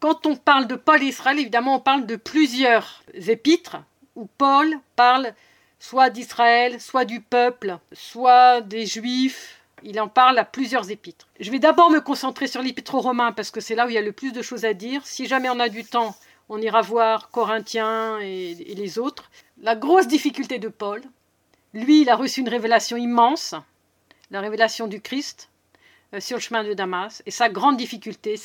[0.00, 3.78] Quand on parle de Paul et Israël, évidemment, on parle de plusieurs épîtres
[4.14, 5.32] où Paul parle
[5.80, 9.60] soit d'Israël, soit du peuple, soit des Juifs.
[9.82, 11.28] Il en parle à plusieurs épîtres.
[11.38, 13.94] Je vais d'abord me concentrer sur l'épître aux Romains parce que c'est là où il
[13.94, 15.06] y a le plus de choses à dire.
[15.06, 16.16] Si jamais on a du temps,
[16.48, 19.30] on ira voir Corinthiens et, les autres.
[19.60, 21.02] La grosse difficulté de Paul,
[21.74, 23.54] lui, il a reçu une révélation immense,
[24.30, 25.48] la révélation du Christ
[26.14, 27.22] euh, sur le chemin de Damas.
[27.26, 28.36] Et sa grande difficulté,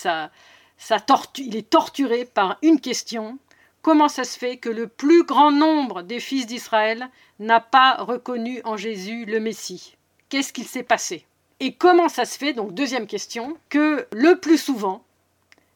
[1.37, 3.37] il est torturé par une question.
[3.81, 7.09] Comment ça se fait que le plus grand nombre des fils d'Israël
[7.39, 9.97] n'a pas reconnu en Jésus le Messie?
[10.29, 11.25] Qu'est-ce qu'il s'est passé?
[11.59, 15.03] Et comment ça se fait, donc deuxième question, que le plus souvent,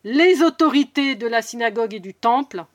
[0.03, 2.65] les autorités de la synagogue et du temple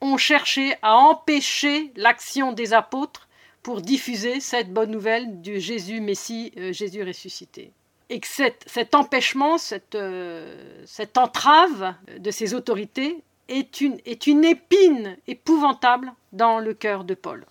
[0.00, 3.28] ont cherché à empêcher l'action des apôtres
[3.62, 7.72] pour diffuser cette bonne nouvelle du Jésus Messie, euh, Jésus ressuscité?
[8.10, 14.44] Et que cet empêchement, cette, euh, cette entrave de ces autorités est une, est une
[14.44, 17.44] épine épouvantable dans le cœur de Paul.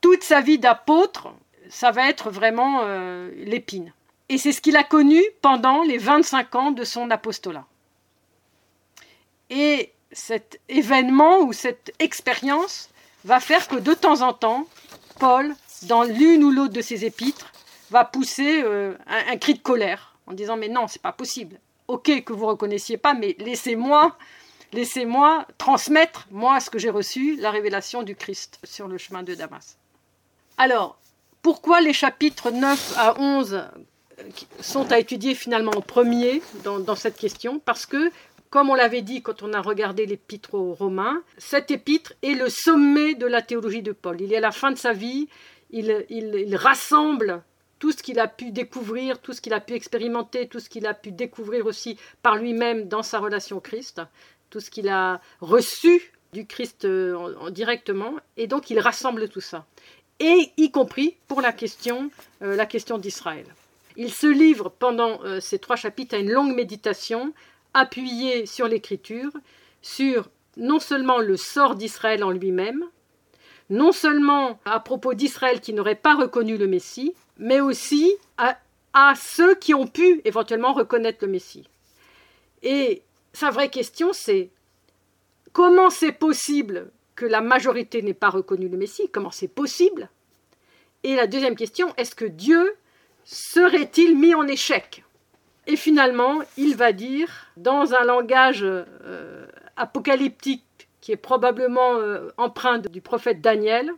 [0.00, 1.32] Toute sa vie d'apôtre,
[1.68, 3.92] ça va être vraiment euh, l'épine.
[4.28, 7.66] Et c'est ce qu'il a connu pendant les 25 ans de son apostolat.
[9.50, 12.90] Et cet événement ou cette expérience
[13.24, 14.66] va faire que de temps en temps,
[15.18, 17.51] Paul, dans l'une ou l'autre de ses épîtres,
[17.92, 22.24] va pousser euh, un, cri de colère en disant mais non, c'est pas possible ok
[22.24, 24.16] que vous reconnaissiez pas, mais laissez-moi,
[24.72, 29.34] laissez-moi transmettre, moi, ce que j'ai reçu, la révélation du Christ sur le chemin de
[29.34, 29.76] Damas.
[30.58, 30.98] Alors,
[31.42, 33.64] pourquoi les chapitres 9 à 11 euh,
[34.60, 37.58] sont à étudier finalement en premier dans, cette question?
[37.58, 38.10] Parce que,
[38.50, 42.48] comme on l'avait dit quand on a regardé l'épître aux Romains, cet épître est le
[42.48, 44.20] sommet de la théologie de Paul.
[44.20, 45.28] Il est à la fin de sa vie,
[45.70, 47.42] il, il rassemble
[47.82, 50.86] tout ce qu'il a pu découvrir, tout ce qu'il a pu expérimenter, tout ce qu'il
[50.86, 54.00] a pu découvrir aussi par lui-même dans sa relation au Christ,
[54.50, 59.66] tout ce qu'il a reçu du Christ euh, directement, et donc il rassemble tout ça,
[60.20, 62.12] et y compris pour la question,
[62.42, 63.46] euh, la question d'Israël.
[63.96, 67.34] Il se livre pendant euh, ces trois chapitres à une longue méditation
[67.74, 69.32] appuyée sur l'Écriture,
[69.80, 72.84] sur non seulement le sort d'Israël en lui-même,
[73.70, 79.54] non seulement à propos d'Israël qui n'aurait pas reconnu le Messie, mais aussi à, ceux
[79.56, 81.68] qui ont pu éventuellement reconnaître le Messie.
[82.62, 84.50] Et sa vraie question, c'est
[85.52, 89.08] comment c'est possible que la majorité n'ait pas reconnu le Messie?
[89.10, 90.08] Comment c'est possible?
[91.02, 92.74] Et la deuxième question, est-ce que Dieu
[93.24, 95.04] serait-il mis en échec?
[95.66, 102.78] Et finalement, il va dire, dans un langage euh, apocalyptique qui est probablement euh, empreint
[102.78, 103.92] du prophète Daniel,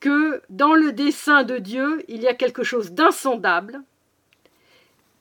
[0.00, 3.82] que dans le dessein de Dieu, il y a quelque chose d'insondable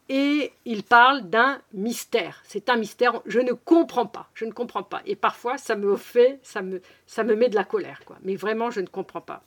[0.07, 2.41] et il parle d'un mystère.
[2.45, 5.01] C'est un mystère, je ne comprends pas, je ne comprends pas.
[5.05, 8.17] Et parfois, ça me fait, ça me, ça me met de la colère, quoi.
[8.23, 9.43] Mais vraiment, je ne comprends pas.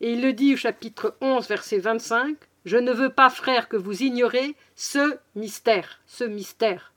[0.00, 3.76] Et il le dit au chapitre 11, verset 25, Je ne veux pas, frère, que
[3.76, 6.92] vous ignorez ce mystère, ce mystère,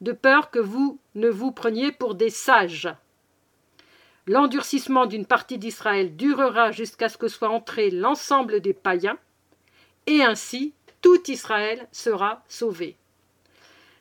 [0.00, 2.88] de peur que vous ne vous preniez pour des sages.
[4.28, 9.18] L'endurcissement d'une partie d'Israël durera jusqu'à ce que soit entré l'ensemble des païens,
[10.06, 12.96] et ainsi tout Israël sera sauvé.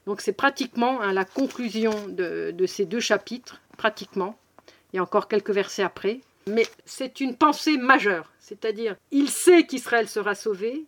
[0.05, 4.37] Donc c'est pratiquement hein, la conclusion de, de, ces deux chapitres, pratiquement.
[4.91, 6.19] Il y a encore quelques versets après.
[6.45, 10.85] Mais c'est une pensée majeure, c'est-à-dire il sait qu'Israël sera sauvé,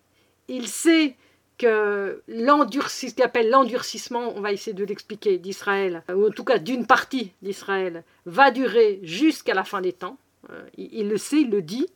[0.50, 1.16] il sait
[1.60, 6.44] que l'endurcissement, ce qu'il appelle l'endurcissement, on va essayer de l'expliquer, d'Israël, ou en tout
[6.44, 10.18] cas d'une partie d'Israël, va durer jusqu'à la fin des temps.
[10.52, 11.88] Euh, il, le sait, il le dit.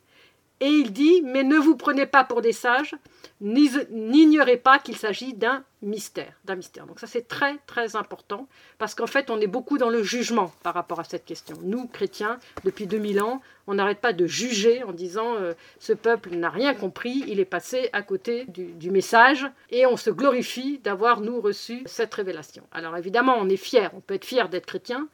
[0.60, 2.94] Et il dit, mais ne vous prenez pas pour des sages,
[3.40, 6.86] n'ignorez pas qu'il s'agit d'un mystère, d'un mystère.
[6.86, 8.48] Donc ça c'est très très important
[8.78, 11.56] parce qu'en fait on est beaucoup dans le jugement par rapport à cette question.
[11.62, 16.30] Nous chrétiens, depuis 2000 ans, on n'arrête pas de juger en disant euh, ce peuple
[16.36, 20.78] n'a rien compris, il est passé à côté du, du message et on se glorifie
[20.78, 22.62] d'avoir nous reçu cette révélation.
[22.72, 25.08] Alors évidemment on est fier, on peut être fier d'être chrétien,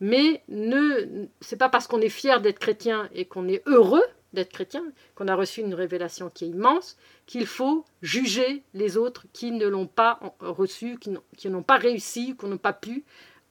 [0.00, 4.04] mais ne c'est pas parce qu'on est fier d'être chrétien et qu'on est heureux
[4.36, 4.84] d'être chrétien,
[5.16, 6.96] qu'on a reçu une révélation qui est immense,
[7.26, 12.46] qu'il faut juger les autres qui ne l'ont pas reçu, qui n'ont pas réussi, qui
[12.46, 13.04] n'ont pas pu.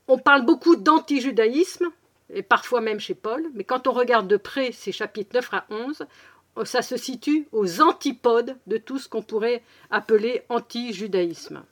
[0.07, 1.91] On parle beaucoup d'anti-judaïsme,
[2.29, 5.65] et parfois même chez Paul, mais quand on regarde de près ces chapitres 9 à
[5.69, 6.05] 11,
[6.63, 9.61] ça se situe aux antipodes de tout ce qu'on pourrait
[9.91, 11.63] appeler anti-judaïsme.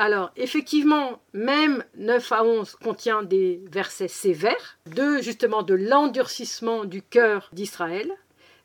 [0.00, 7.02] Alors, effectivement, même 9 à 11 contient des versets sévères, de justement de l'endurcissement du
[7.02, 8.08] cœur d'Israël,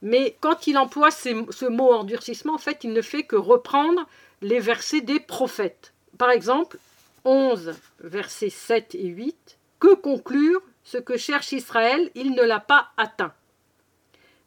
[0.03, 4.07] mais quand il emploie ce mot endurcissement, en fait, il ne fait que reprendre
[4.41, 5.93] les versets des prophètes.
[6.19, 6.77] Par exemple,
[7.25, 9.57] 11, versets 7 et 8.
[9.79, 13.33] Que conclure ce que cherche Israël Il ne l'a pas atteint.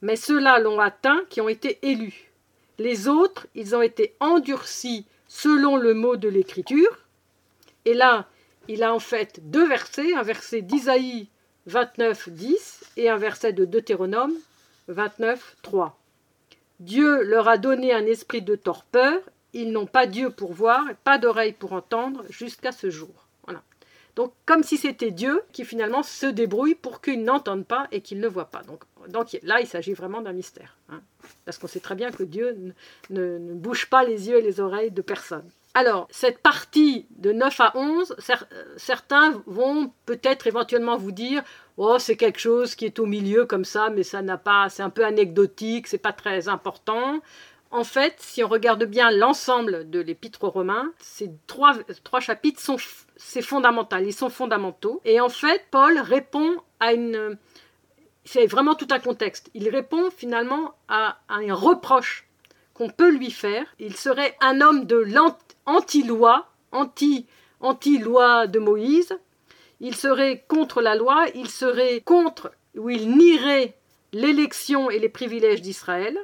[0.03, 2.31] Mais ceux-là l'ont atteint qui ont été élus.
[2.79, 5.07] Les autres, ils ont été endurcis
[5.37, 7.05] selon le mot de l'Écriture.
[7.85, 8.27] Et là,
[8.69, 11.29] il a en fait deux versets, un verset d'Isaïe
[11.67, 14.33] 29, 10 et un verset de Deutéronome
[14.89, 15.99] 29, 3.
[16.81, 19.21] Dieu leur a donné un esprit de torpeur,
[19.53, 23.26] ils n'ont pas Dieu pour voir, pas d'oreille pour entendre jusqu'à ce jour.
[24.17, 28.21] Donc comme si c'était Dieu qui finalement se débrouille pour qu'ils n'entendent pas et qu'ils
[28.21, 28.63] ne voient pas.
[28.63, 30.77] Donc, donc là, il s'agit vraiment d'un mystère.
[30.89, 31.01] Hein.
[31.45, 32.57] parce qu'on sait très bien que Dieu
[33.11, 35.49] ne, ne bouge pas les yeux et les oreilles de personne.
[35.75, 38.17] Alors, cette partie de 9 à 11,
[38.79, 41.43] certains vont peut-être éventuellement vous dire
[41.77, 44.83] Oh, c'est quelque chose qui est au milieu comme ça, mais ça n'a pas, c'est
[44.83, 47.21] un peu anecdotique, c'est pas très important.
[47.71, 51.75] En fait, si on regarde bien l'ensemble de l'épître aux Romains, ces trois,
[52.21, 52.77] chapitres sont
[53.17, 55.01] c'est fondamental, ils sont fondamentaux.
[55.05, 57.37] Et en fait, Paul répond à une.
[58.25, 59.51] C'est vraiment tout un contexte.
[59.55, 62.27] Il répond finalement à, un reproche
[62.75, 63.67] qu'on peut lui faire.
[63.79, 65.07] Il serait un homme de
[65.65, 66.49] anti-loi,
[67.61, 69.17] anti-loi de Moïse.
[69.81, 73.77] Il serait contre la loi, il serait contre, ou il nierait
[74.13, 76.19] l'élection et les privilèges d'Israël.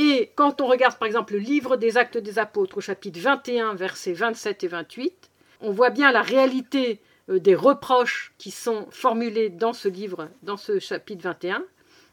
[0.00, 3.74] Et quand on regarde par exemple le livre des Actes des Apôtres au chapitre 21,
[3.74, 5.30] versets 27 et 28,
[5.60, 10.56] on voit bien la réalité euh, des reproches qui sont formulés dans ce livre, dans
[10.56, 11.64] ce chapitre 21.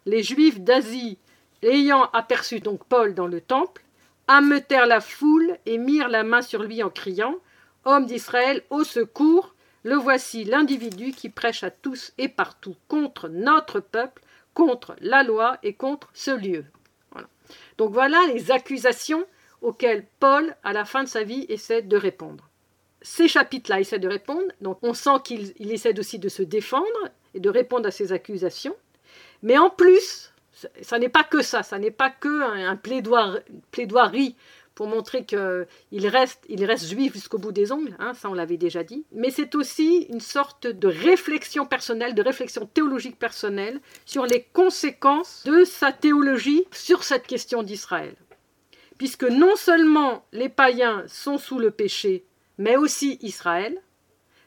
[0.08, 1.20] Les Juifs d'Asie,
[1.62, 3.84] ayant aperçu donc Paul dans le temple,
[4.28, 7.36] ameutèrent la foule et mirent la main sur lui en criant
[7.84, 9.54] Homme d'Israël, au secours
[9.84, 14.24] Le voici l'individu qui prêche à tous et partout contre notre peuple,
[14.56, 16.66] contre la loi et contre ce lieu.
[17.78, 19.26] Donc voilà les accusations
[19.62, 22.50] auxquelles Paul, à la fin de sa vie, essaie de répondre.
[23.02, 26.86] Ces chapitres-là essaient de répondre, donc on sent qu'il essaie aussi de se défendre
[27.34, 28.76] et de répondre à ces accusations.
[29.44, 30.34] Mais en plus,
[30.82, 34.36] ça n'est pas que ça, ça n'est pas que un, plaidoirie
[34.76, 38.58] pour montrer qu'il reste, il reste juif jusqu'au bout des ongles, hein, ça on l'avait
[38.58, 44.26] déjà dit, mais c'est aussi une sorte de réflexion personnelle, de réflexion théologique personnelle sur
[44.26, 48.16] les conséquences de sa théologie sur cette question d'Israël.
[48.98, 52.26] Puisque non seulement les païens sont sous le péché,
[52.58, 53.82] mais aussi Israël,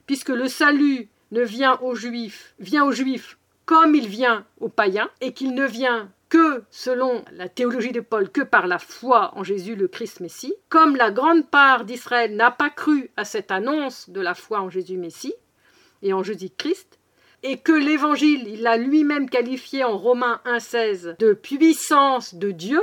[0.07, 3.39] puisque le salut ne vient aux juifs, vient aux juifs
[3.69, 8.31] comme il vient aux païens, et qu'il ne vient que, selon la théologie de Paul,
[8.31, 12.51] que par la foi en Jésus le Christ Messie, comme la grande part d'Israël n'a
[12.51, 15.35] pas cru à cette annonce de la foi en Jésus Messie
[16.03, 16.99] et en Jésus-Christ,
[17.43, 22.83] et que l'Évangile, il l'a lui-même qualifié en Romains 1,16 de puissance de Dieu,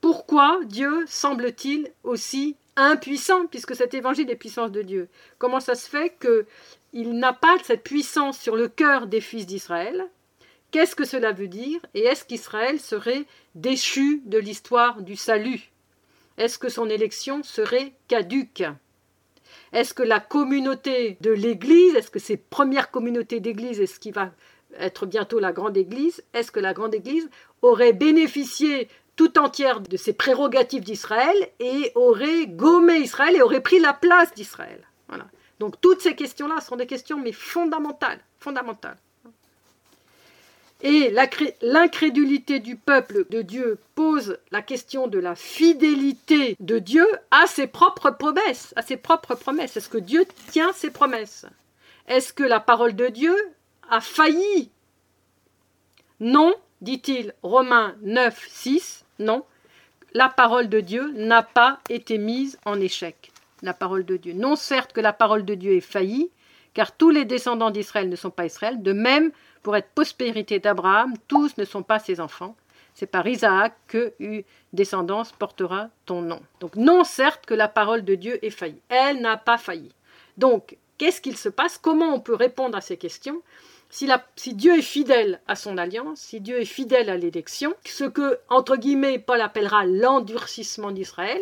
[0.00, 5.08] pourquoi Dieu semble-t-il aussi impuissant, puisque cet évangile est puissance de Dieu?
[5.38, 6.46] Comment ça se fait que
[6.92, 10.08] il n'a pas cette puissance sur le cœur des fils d'Israël.
[10.70, 13.24] Qu'est-ce que cela veut dire Et est-ce qu'Israël serait
[13.54, 15.70] déchu de l'histoire du salut?
[16.36, 18.64] Est-ce que son élection serait caduque?
[19.72, 24.10] Est-ce que la communauté de l'Église, est-ce que ces premières communautés d'Église, est ce qui
[24.10, 24.32] va
[24.78, 27.28] être bientôt la grande Église, est-ce que la grande Église
[27.62, 33.78] aurait bénéficié tout entière de ses prérogatives d'Israël et aurait gommé Israël et aurait pris
[33.78, 34.86] la place d'Israël?
[35.08, 35.26] Voilà.
[35.58, 38.98] Donc toutes ces questions-là sont des questions mais fondamentales, fondamentales.
[40.82, 41.10] Et
[41.62, 47.66] l'incrédulité du peuple de Dieu pose la question de la fidélité de Dieu à ses
[47.66, 49.76] propres promesses, à ses propres promesses.
[49.76, 51.46] Est-ce que Dieu tient ses promesses?
[52.08, 53.34] Est-ce que la parole de Dieu
[53.90, 54.70] a failli?
[56.20, 59.44] Non, dit-il Romains 9, 6, non.
[60.12, 64.32] La parole de Dieu n'a pas été mise en échec la parole de Dieu.
[64.32, 66.30] Non certes que la parole de Dieu est faillie,
[66.76, 69.30] car tous les descendants d'Israël ne sont pas Israël, de même,
[69.62, 72.54] pour être postérité d'Abraham, tous ne sont pas ses enfants.
[72.92, 74.42] C'est par Isaac que une
[74.74, 76.42] descendance portera ton nom.
[76.60, 78.82] Donc non certes que la parole de Dieu est faillie.
[78.90, 79.90] Elle n'a pas failli.
[80.36, 81.78] Donc, qu'est-ce qu'il se passe?
[81.78, 83.40] Comment on peut répondre à ces questions?
[83.88, 88.04] Si, si, Dieu est fidèle à son alliance, si Dieu est fidèle à l'élection, ce
[88.04, 91.40] que, entre guillemets, Paul appellera l'endurcissement d'Israël,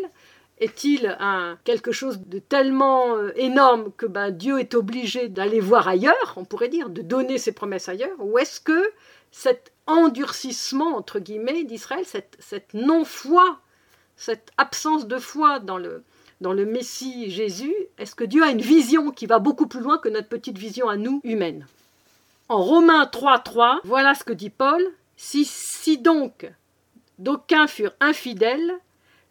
[0.65, 1.17] est-il
[1.65, 6.45] quelque chose de tellement euh, énorme que ben, Dieu est obligé d'aller voir ailleurs, on
[6.45, 8.91] pourrait dire, de donner ses promesses ailleurs Ou est-ce que
[9.31, 13.61] cet endurcissement, entre guillemets, d'Israël, cette, non-foi,
[14.17, 16.03] cette absence de foi dans le,
[16.65, 20.29] Messie Jésus, est-ce que Dieu a une vision qui va beaucoup plus loin que notre
[20.29, 21.67] petite vision à nous, humaine
[22.49, 24.83] En Romains 3.3, voilà ce que dit Paul.
[25.17, 26.51] Si, si donc
[27.19, 28.79] d'aucuns furent infidèles,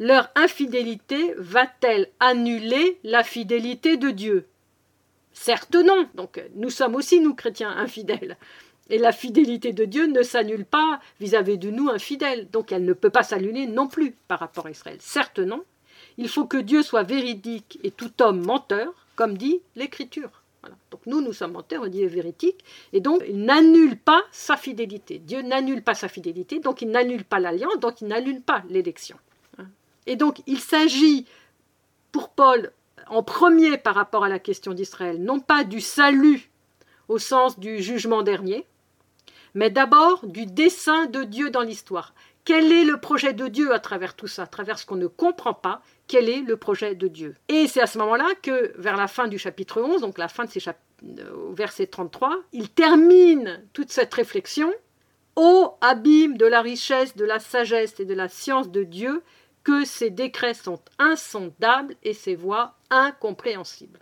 [0.04, 4.46] leur infidélité va-t-elle annuler la fidélité de Dieu?
[5.32, 6.10] Certes non.
[6.16, 8.36] Donc nous sommes aussi, nous chrétiens, infidèles.
[8.90, 12.50] Et la fidélité de Dieu ne s'annule pas vis-à-vis de nous infidèles.
[12.52, 14.98] Donc elle ne peut pas s'annuler non plus par rapport à Israël.
[15.00, 15.64] Certes non.
[16.18, 20.44] Il faut que Dieu soit véridique et tout homme menteur, comme dit l'Écriture.
[20.92, 25.20] Donc nous, nous sommes menteurs, on dit véridique, et donc il n'annule pas sa fidélité.
[25.20, 29.18] Dieu n'annule pas sa fidélité, donc il n'annule pas l'alliance, donc il n'annule pas l'élection.
[30.08, 31.26] Et donc il s'agit
[32.12, 32.72] pour Paul
[33.08, 36.50] en premier par rapport à la question d'Israël, non pas du salut
[37.10, 38.66] au sens du jugement dernier,
[39.54, 42.14] mais d'abord du dessein de Dieu dans l'histoire.
[42.46, 45.08] Quel est le projet de Dieu à travers tout ça, à travers ce qu'on ne
[45.08, 47.36] comprend pas Quel est le projet de Dieu?
[47.48, 50.44] Et c'est à ce moment-là que, vers la fin du chapitre 11, donc la fin
[50.44, 54.74] de ces euh, au verset 33, il termine toute cette réflexion
[55.36, 59.24] Ô abîme de la richesse, de la sagesse et de la science de Dieu,
[59.64, 64.00] que ses décrets sont insondables et ses voies incompréhensibles.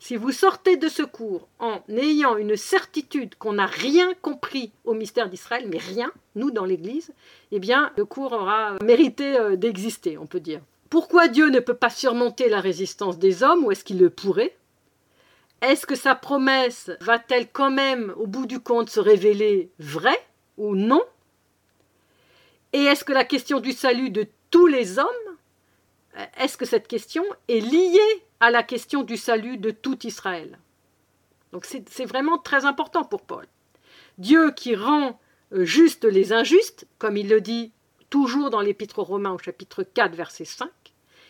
[0.00, 4.94] Si vous sortez de ce cours en ayant une certitude qu'on n'a rien compris au
[4.94, 7.12] mystère d'Israël, mais rien, nous dans l'Église,
[7.50, 10.60] eh bien, le cours aura mérité euh, d'exister, on peut dire.
[10.88, 14.56] Pourquoi Dieu ne peut pas surmonter la résistance des hommes, ou est-ce qu'il le pourrait?
[15.60, 20.24] Est-ce que sa promesse va-t-elle quand même, au bout du compte, se révéler vraie
[20.56, 21.02] ou non?
[22.72, 25.06] Et est-ce que la question du salut de tous les hommes,
[26.16, 30.58] euh, est-ce que cette question est liée à la question du salut de tout Israël?
[31.52, 33.46] Donc c'est vraiment très important pour Paul.
[34.18, 35.18] Dieu qui rend
[35.52, 37.72] euh, juste les injustes, comme il le dit
[38.10, 40.68] toujours dans l'Épître aux Romains au chapitre 4, verset 5,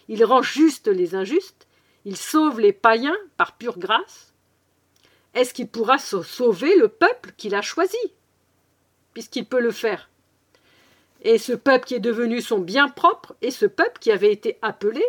[0.09, 1.67] il rend juste les injustes,
[2.05, 4.33] il sauve les païens par pure grâce.
[5.35, 7.99] Est-ce qu'il pourra sauver le peuple qu'il a choisi?
[9.13, 10.09] Puisqu'il peut le faire
[11.23, 14.59] et ce peuple qui est devenu son bien propre, et ce peuple qui avait été
[14.63, 15.05] appelé,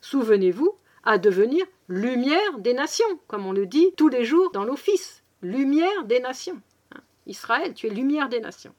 [0.00, 0.74] souvenez-vous,
[1.04, 5.22] à devenir lumière des nations, comme on le dit tous les jours dans l'office.
[5.42, 6.60] Lumière des nations.
[6.94, 7.00] Hein.
[7.26, 8.74] Israël, tu es lumière des nations.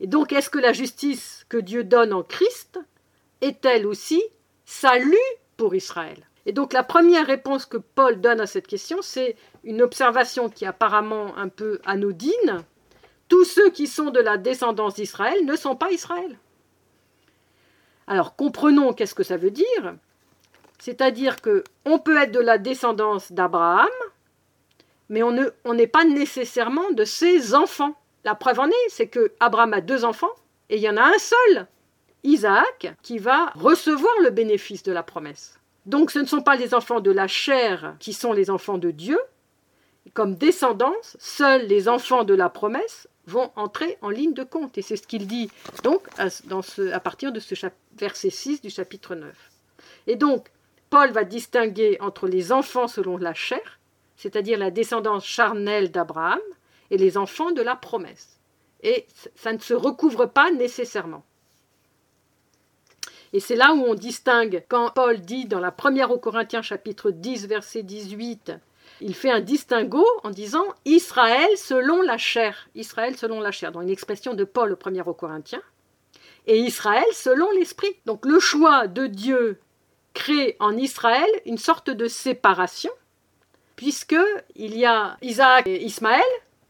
[0.00, 2.80] Et donc, est-ce que la justice que Dieu donne en Christ
[3.40, 4.22] est-elle aussi
[4.64, 5.16] salut
[5.56, 6.26] pour Israël?
[6.46, 10.64] Et donc, la première réponse que Paul donne à cette question, c'est une observation qui
[10.64, 12.64] est apparemment un peu anodine,
[13.28, 16.38] tous ceux qui sont de la descendance d'Israël ne sont pas Israël.
[18.06, 19.94] Alors comprenons qu'est-ce que ça veut dire.
[20.78, 23.88] C'est-à-dire que on peut être de la descendance d'Abraham,
[25.08, 27.94] mais on n'est pas nécessairement de ses enfants.
[28.24, 30.32] La preuve en est, c'est que Abraham a deux enfants
[30.68, 31.66] et il y en a un seul,
[32.22, 35.58] Isaac, qui va recevoir le bénéfice de la promesse.
[35.86, 38.90] Donc ce ne sont pas les enfants de la chair qui sont les enfants de
[38.90, 39.18] Dieu.
[40.12, 44.78] Comme descendance, seuls les enfants de la promesse vont entrer en ligne de compte.
[44.78, 45.50] Et c'est ce qu'il dit
[45.82, 47.54] donc à, dans ce, à partir de ce
[47.96, 49.34] verset 6 du chapitre 9.
[50.06, 50.48] Et donc,
[50.90, 53.80] Paul va distinguer entre les enfants selon la chair,
[54.16, 56.40] c'est-à-dire la descendance charnelle d'Abraham,
[56.90, 58.38] et les enfants de la promesse.
[58.82, 61.24] Et ça ne se recouvre pas nécessairement.
[63.32, 67.10] Et c'est là où on distingue, quand Paul dit dans la première aux Corinthiens chapitre
[67.10, 68.52] 10 verset 18,
[69.00, 72.68] il fait un distinguo en disant Israël selon la chair.
[72.74, 75.62] Israël selon la chair, dans une expression de Paul au premier aux Corinthiens.
[76.46, 77.94] Et Israël selon l'esprit.
[78.06, 79.58] Donc le choix de Dieu
[80.12, 82.92] crée en Israël une sorte de séparation,
[83.76, 84.16] puisque
[84.54, 86.22] il y a Isaac et Ismaël,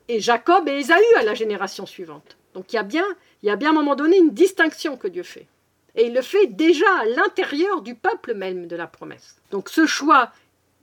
[0.08, 2.36] et Jacob et Ésaü à la génération suivante.
[2.54, 3.04] Donc il y a bien,
[3.42, 5.46] il y a bien à un moment donné une distinction que Dieu fait.
[5.96, 9.36] Et il le fait déjà à l'intérieur du peuple même de la promesse.
[9.50, 10.32] Donc ce choix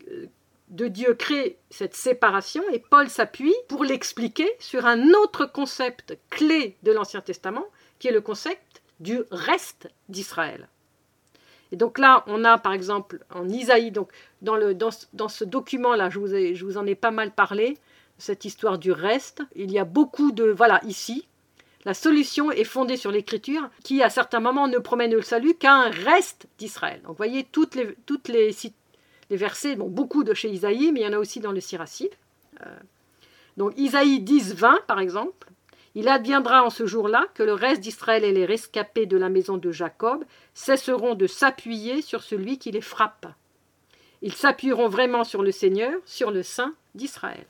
[0.10, 0.28] euh,
[0.72, 6.78] de Dieu crée cette séparation et Paul s'appuie pour l'expliquer sur un autre concept clé
[6.84, 7.66] de l'Ancien Testament,
[8.00, 10.68] qui est le concept du reste d'Israël.
[11.72, 14.10] Et donc là, on a par exemple en Isaïe, donc
[14.42, 17.78] dans, le, dans, ce document-là, je vous, je vous en ai pas mal parlé,
[18.18, 20.46] cette histoire du reste, il y a beaucoup de...
[20.46, 21.28] Voilà, ici,
[21.86, 25.74] la solution est fondée sur l'écriture qui, à certains moments, ne promène le salut qu'à
[25.74, 27.02] un reste d'Israël.
[27.02, 28.52] Donc, vous voyez, toutes les, toutes les,
[29.32, 31.62] les versets, bon, beaucoup de chez Isaïe, mais il y en a aussi dans le
[31.62, 32.12] Siracide.
[32.66, 32.80] Euh,
[33.56, 35.48] donc Isaïe 10, 20 par exemple.
[35.96, 39.58] Il adviendra en ce jour-là que le reste d'Israël et les rescapés de la maison
[39.58, 43.26] de Jacob cesseront de s'appuyer sur celui qui les frappe.
[44.22, 47.46] Ils s'appuieront vraiment sur le Seigneur, sur le Saint d'Israël.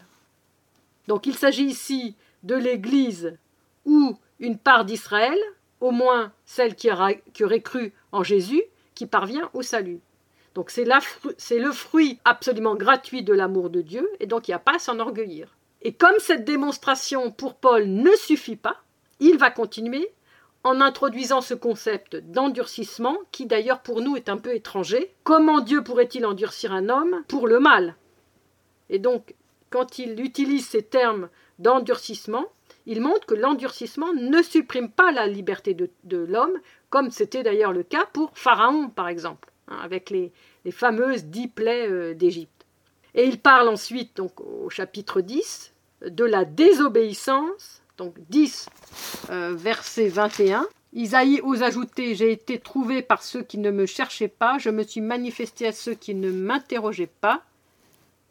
[1.07, 3.35] Donc il s'agit ici de l'Église
[3.85, 5.39] ou une part d'Israël,
[5.79, 6.89] au moins celle qui,
[7.33, 8.61] qui aurait cru en Jésus,
[8.93, 9.99] qui parvient au salut.
[10.53, 14.59] Donc c'est le fruit absolument gratuit de l'amour de Dieu, et donc il n'y a
[14.59, 15.55] pas à s'enorgueillir.
[15.81, 18.77] Et comme cette démonstration pour Paul ne suffit pas,
[19.19, 20.11] il va continuer
[20.63, 25.13] en introduisant ce concept d'endurcissement, qui d'ailleurs pour nous est un peu étranger.
[25.23, 27.95] Comment Dieu pourrait-il endurcir un homme pour le mal?
[28.89, 29.33] Et donc,
[29.69, 32.45] quand il utilise ces termes d'endurcissement,
[32.85, 37.83] il montre que l'endurcissement ne supprime pas la liberté de, l'homme, comme c'était d'ailleurs le
[37.83, 40.31] cas pour Pharaon, par exemple, hein, avec les,
[40.71, 42.65] fameuses dix plaies euh, d'Égypte.
[43.15, 45.73] Et il parle ensuite, donc, au chapitre 10,
[46.05, 48.67] de la désobéissance, donc 10,
[49.29, 50.67] euh, verset 21.
[50.93, 54.83] Isaïe ose ajouter J'ai été trouvé par ceux qui ne me cherchaient pas, je me
[54.83, 57.43] suis manifesté à ceux qui ne m'interrogeaient pas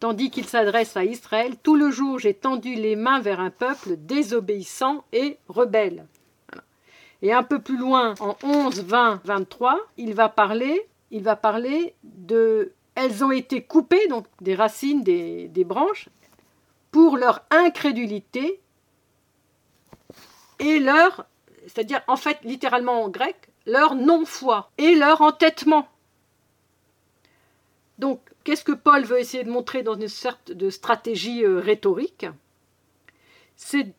[0.00, 3.96] tandis qu'il s'adresse à Israël, tout le jour j'ai tendu les mains vers un peuple
[3.96, 6.06] désobéissant et rebelle.
[7.22, 11.94] Et un peu plus loin, en 11, 20, 23, il va parler, il va parler
[12.02, 16.08] de elles ont été coupées, donc des racines, des, branches,
[16.90, 18.60] pour leur incrédulité
[20.58, 21.24] et leur,
[21.62, 25.88] c'est-à-dire en fait littéralement en grec, leur non-foi et leur entêtement.
[27.98, 32.26] Donc Qu'est-ce que Paul veut essayer de montrer dans une sorte de stratégie euh, rhétorique?
[33.56, 33.94] C'est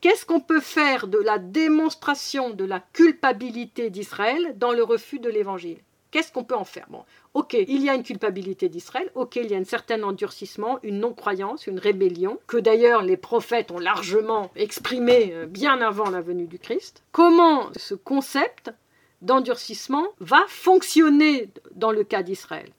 [0.00, 5.30] qu'est-ce qu'on peut faire de la démonstration de la culpabilité d'Israël dans le refus de
[5.30, 5.78] l'Évangile?
[6.10, 6.86] Qu'est-ce qu'on peut en faire?
[6.88, 10.78] Bon, ok, il y a une culpabilité d'Israël, ok, il y a un certain endurcissement,
[10.82, 16.20] une non-croyance, une rébellion, que d'ailleurs les prophètes ont largement exprimé euh, bien avant la
[16.20, 17.02] venue du Christ.
[17.12, 18.72] Comment ce concept
[19.20, 22.70] d'endurcissement va fonctionner dans le cas d'Israël?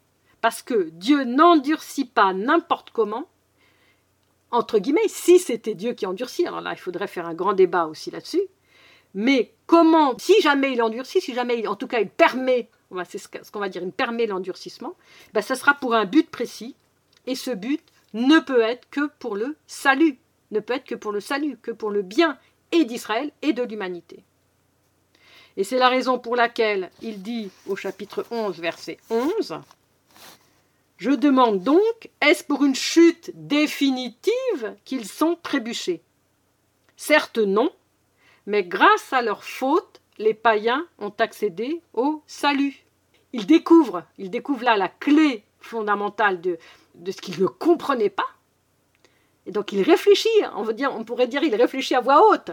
[0.42, 3.28] Parce que Dieu n'endurcit pas n'importe comment,
[4.52, 7.86] entre guillemets, si c'était Dieu qui endurcit, alors là il faudrait faire un grand débat
[7.88, 8.44] aussi là-dessus,
[9.14, 12.70] mais comment, si jamais il endurcit, si jamais, en tout cas il permet,
[13.06, 14.96] c'est ce qu'on va dire, il permet l'endurcissement,
[15.34, 16.76] ben, ça sera pour un but précis,
[17.26, 17.82] et ce but
[18.14, 20.18] ne peut être que pour le salut,
[20.52, 22.38] ne peut être que pour le salut, que pour le bien
[22.72, 24.24] et d'Israël et de l'humanité.
[25.58, 29.60] Et c'est la raison pour laquelle il dit au chapitre 11, verset 11,
[30.98, 36.02] je demande donc, est-ce pour une chute définitive qu'ils sont trébuchés?
[36.96, 37.72] Certes non,
[38.46, 42.84] mais grâce à leur faute, les païens ont accédé au salut.
[43.34, 46.58] Ils découvrent, ils découvrent là la clé fondamentale de,
[46.96, 48.28] de ce qu'ils ne comprenaient pas.
[49.46, 52.52] Et donc il réfléchit, on, veut dire, on pourrait dire il réfléchit à voix haute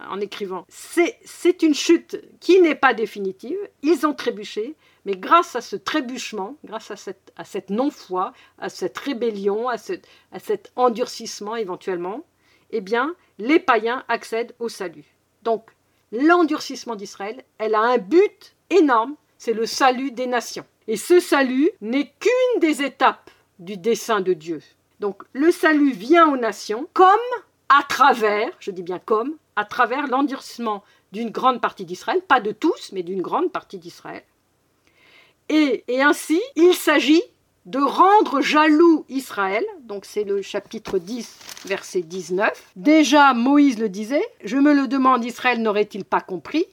[0.00, 0.64] en écrivant.
[0.68, 6.56] C'est une chute qui n'est pas définitive, ils ont trébuché, mais grâce à ce trébuchement,
[6.64, 12.24] grâce à cette, à cette non-foi, à cette rébellion, à, à cet endurcissement éventuellement,
[12.70, 15.04] eh bien, les païens accèdent au salut.
[15.42, 15.70] Donc,
[16.12, 20.64] l'endurcissement d'Israël, elle a un but énorme, c'est le salut des nations.
[20.86, 24.60] Et ce salut n'est qu'une des étapes du dessein de Dieu.
[25.00, 27.08] Donc, le salut vient aux nations comme
[27.68, 32.52] à travers, je dis bien comme, à travers l'endurcissement d'une grande partie d'Israël, pas de
[32.52, 34.22] tous, mais d'une grande partie d'Israël.
[35.48, 37.22] Et, ainsi, il s'agit
[37.66, 42.50] de rendre jaloux Israël, donc c'est le chapitre 10, verset 19.
[42.74, 46.66] Déjà Moïse le disait, je me le demande, Israël n'aurait-il pas compris?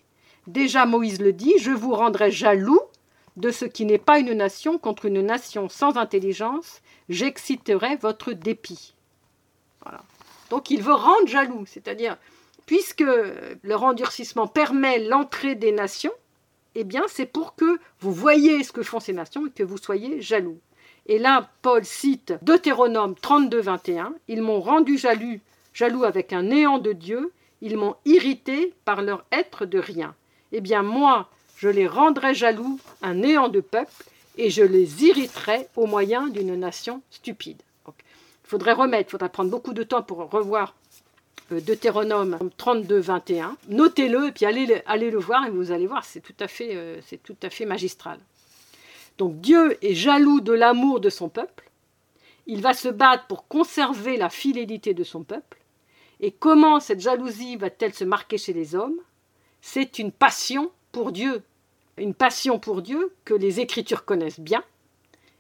[0.48, 2.82] Déjà Moïse le dit, je vous rendrai jaloux
[3.38, 8.96] de ce qui n'est pas une nation contre une nation sans intelligence, j'exciterai votre dépit.
[9.84, 10.02] Voilà.
[10.50, 12.18] Donc il veut rendre jaloux, c'est-à-dire,
[12.66, 16.12] puisque le endurcissement permet l'entrée des nations,
[16.74, 19.78] eh bien c'est pour que vous voyez ce que font ces nations et que vous
[19.78, 20.60] soyez jaloux.
[21.10, 25.40] Et là, Paul cite Deutéronome 32, 21, Ils m'ont rendu jaloux,
[25.74, 30.14] jaloux avec un néant de Dieu, ils m'ont irrité par leur être de rien.
[30.52, 33.92] Eh bien moi, je les rendrai jaloux, un néant de peuple,
[34.38, 37.64] et je les irriterai au moyen d'une nation stupide.
[37.88, 37.94] il
[38.44, 40.76] faudrait remettre, il faudrait prendre beaucoup de temps pour revoir
[41.52, 43.58] euh, Deutéronome 32, 21.
[43.70, 47.36] Notez-le et puis allez, le voir et vous allez voir, c'est tout, euh, c'est tout
[47.42, 48.20] à fait magistral.
[49.20, 51.70] Donc Dieu est jaloux de l'amour de son peuple.
[52.48, 55.60] Il va se battre pour conserver la fidélité de son peuple.
[56.22, 58.98] Et comment cette jalousie va-t-elle se marquer chez les hommes?
[59.62, 61.44] C'est une passion pour Dieu.
[61.98, 64.64] Une passion pour Dieu que les Écritures connaissent bien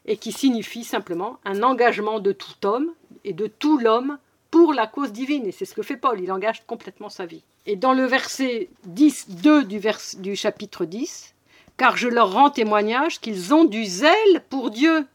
[0.05, 2.91] et qui signifie simplement un engagement de tout homme
[3.23, 4.17] et de tout l'homme
[4.51, 5.45] pour la cause divine.
[5.45, 7.43] Et c'est ce que fait Paul, il engage complètement sa vie.
[7.65, 11.33] Et dans le verset 10, 2 du, chapitre 10,
[11.79, 15.07] car je leur rends témoignage qu'ils ont du zèle pour Dieu.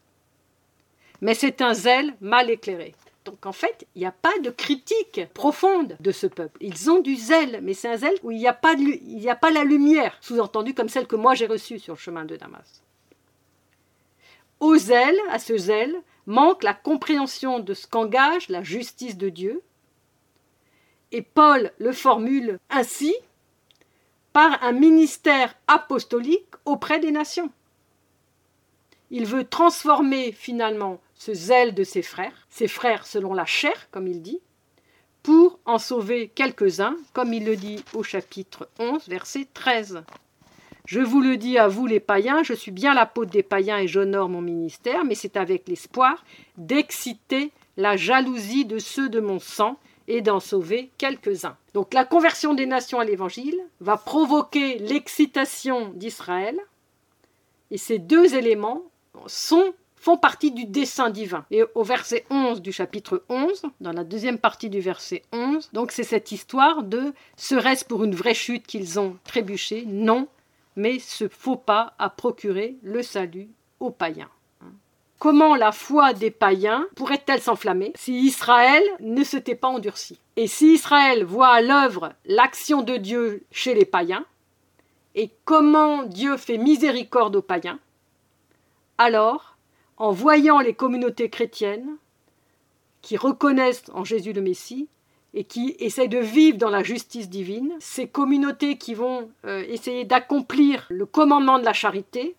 [1.21, 2.95] Mais c'est un zèle mal éclairé.
[3.23, 6.57] Donc en fait, il n'y a pas de critique profonde de ce peuple.
[6.61, 10.17] Ils ont du zèle, mais c'est un zèle où il n'y a, pas la lumière,
[10.21, 12.81] sous-entendu comme celle que moi j'ai reçue sur le chemin de Damas.
[14.59, 19.61] Au zèle, à ce zèle, manque la compréhension de ce qu'engage la justice de Dieu.
[21.11, 23.13] Et Paul le formule ainsi
[24.33, 27.49] par un ministère apostolique auprès des nations.
[29.11, 34.07] Il veut transformer finalement ce zèle de ses frères, ses frères selon la chair, comme
[34.07, 34.39] il dit,
[35.23, 40.03] pour en sauver quelques-uns, comme il le dit au chapitre 11, verset 13.
[40.85, 43.87] Je vous le dis à vous les païens, je suis bien l'apôtre des païens et
[43.87, 46.23] j'honore mon ministère, mais c'est avec l'espoir
[46.57, 51.57] d'exciter la jalousie de ceux de mon sang et d'en sauver quelques-uns.
[51.73, 56.57] Donc la conversion des nations à l'évangile va provoquer l'excitation d'Israël,
[57.71, 58.83] et ces deux éléments
[59.27, 59.73] sont
[60.05, 61.45] font partie du dessein divin.
[61.49, 65.91] Et au verset 11 du chapitre 11, dans la deuxième partie du verset 11, donc
[65.91, 69.83] c'est cette histoire de serait-ce pour une vraie chute qu'ils ont trébuché?
[69.87, 70.27] Non,
[70.75, 74.29] mais ce faux pas a procuré le salut aux païens.
[75.19, 80.19] Comment la foi des païens pourrait-elle s'enflammer si Israël ne s'était pas endurci?
[80.35, 84.25] Et si Israël voit à l'œuvre l'action de Dieu chez les païens,
[85.15, 87.79] et comment Dieu fait miséricorde aux païens,
[88.97, 89.57] alors,
[89.97, 91.97] en voyant les communautés chrétiennes
[93.01, 94.87] qui reconnaissent en Jésus le Messie
[95.33, 100.05] et qui essayent de vivre dans la justice divine, ces communautés qui vont euh, essayer
[100.05, 102.35] d'accomplir le commandement de la charité,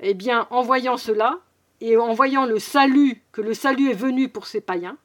[0.00, 1.38] eh bien, en voyant cela
[1.80, 4.96] et en voyant le salut, que le salut est venu pour ces païens,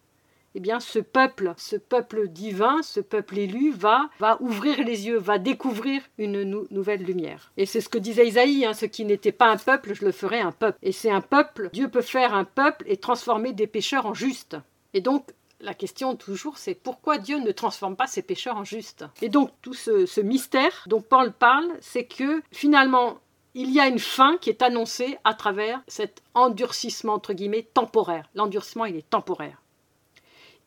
[0.54, 5.18] eh bien, ce peuple, ce peuple divin, ce peuple élu, va, va ouvrir les yeux,
[5.18, 7.52] va découvrir une nouvelle lumière.
[7.56, 10.12] Et c'est ce que disait Isaïe, hein, ce qui n'était pas un peuple, je le
[10.12, 10.78] ferai un peuple.
[10.84, 14.58] Et c'est un peuple, Dieu peut faire un peuple et transformer des pécheurs en justes.
[14.94, 15.26] Et donc,
[15.62, 19.06] la question toujours, c'est pourquoi Dieu ne transforme pas ces pécheurs en justes?
[19.22, 23.20] Et donc, tout ce mystère dont Paul parle, c'est que finalement,
[23.54, 28.30] il y a une fin qui est annoncée à travers cet endurcissement, entre guillemets, temporaire.
[28.36, 29.62] L'endurcissement, il est temporaire.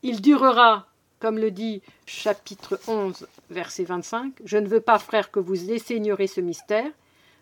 [0.03, 0.87] Il durera,
[1.18, 6.27] comme le dit chapitre 11, verset 25, Je ne veux pas, frère, que vous ignorez
[6.27, 6.90] ce mystère,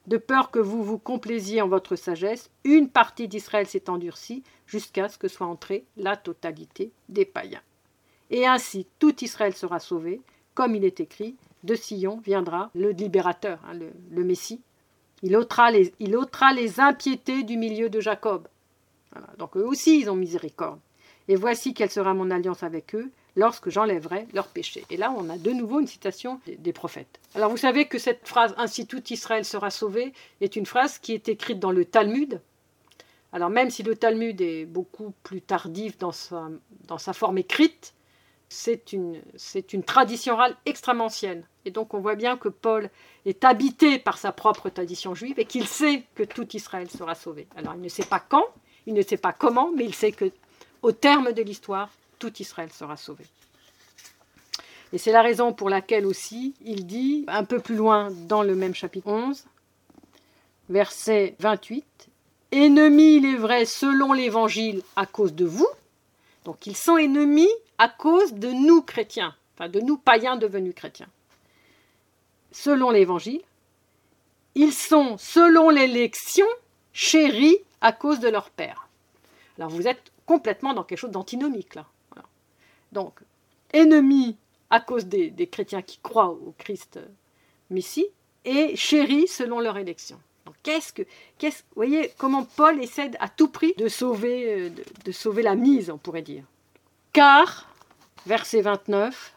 [0.06, 2.50] de peur que vous vous complaisiez en votre sagesse.
[2.64, 7.62] Une partie d'Israël s'est endurcie jusqu'à ce que soit entrée la totalité des païens.
[8.30, 10.20] Et ainsi tout Israël sera sauvé,
[10.54, 14.60] comme il est écrit, de Sion viendra le libérateur, hein, le, Messie.
[15.22, 18.48] Il ôtera, les, impiétés du milieu de Jacob.
[19.38, 20.80] Donc eux aussi, ils ont miséricorde.
[21.28, 24.84] Et voici quelle sera mon alliance avec eux lorsque j'enlèverai leurs péchés.
[24.90, 27.20] Et là, on a de nouveau une citation des, prophètes.
[27.34, 31.12] Alors vous savez que cette phrase Ainsi tout Israël sera sauvé est une phrase qui
[31.12, 32.40] est écrite dans le Talmud.
[33.32, 37.94] Alors même si le Talmud est beaucoup plus tardif dans sa forme écrite,
[38.52, 41.44] c'est une, c'est une tradition orale extrêmement ancienne.
[41.64, 42.90] Et donc on voit bien que Paul
[43.24, 47.46] est habité par sa propre tradition juive et qu'il sait que tout Israël sera sauvé.
[47.56, 48.46] Alors il ne sait pas quand,
[48.86, 50.30] il ne sait pas comment, mais il sait que
[50.82, 53.24] au terme de l'histoire, tout Israël sera sauvé.
[54.92, 58.54] Et c'est la raison pour laquelle aussi il dit, un peu plus loin dans le
[58.54, 59.44] même chapitre 11,
[60.68, 61.84] verset 28,
[62.52, 65.68] Ennemis, il est vrai, selon l'Évangile, à cause de vous.
[66.44, 71.08] Donc ils sont ennemis à cause de nous chrétiens, enfin de nous païens devenus chrétiens.
[72.50, 73.42] Selon l'Évangile,
[74.54, 76.46] ils sont, selon l'élection,
[76.92, 78.88] chéris à cause de leur Père.
[79.58, 81.86] Alors vous êtes complètement dans quelque chose d'antinomique là.
[82.92, 83.20] Donc,
[83.72, 84.36] ennemis
[84.70, 87.06] à cause des, chrétiens qui croient au Christ euh,
[87.70, 88.06] Messie
[88.44, 90.20] et chéris selon leur élection.
[90.62, 94.70] Qu'est-ce voyez comment Paul essaie à tout prix de sauver, euh,
[95.04, 96.44] de, sauver la mise, on pourrait dire.
[97.12, 97.68] Car,
[98.26, 99.34] verset 29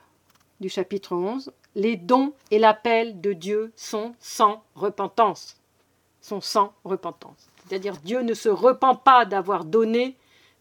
[0.59, 5.57] du chapitre 11, les dons et l'appel de Dieu sont sans repentance.
[6.21, 7.49] Sont sans repentance.
[7.67, 10.15] C'est-à-dire Dieu ne se repent pas d'avoir donné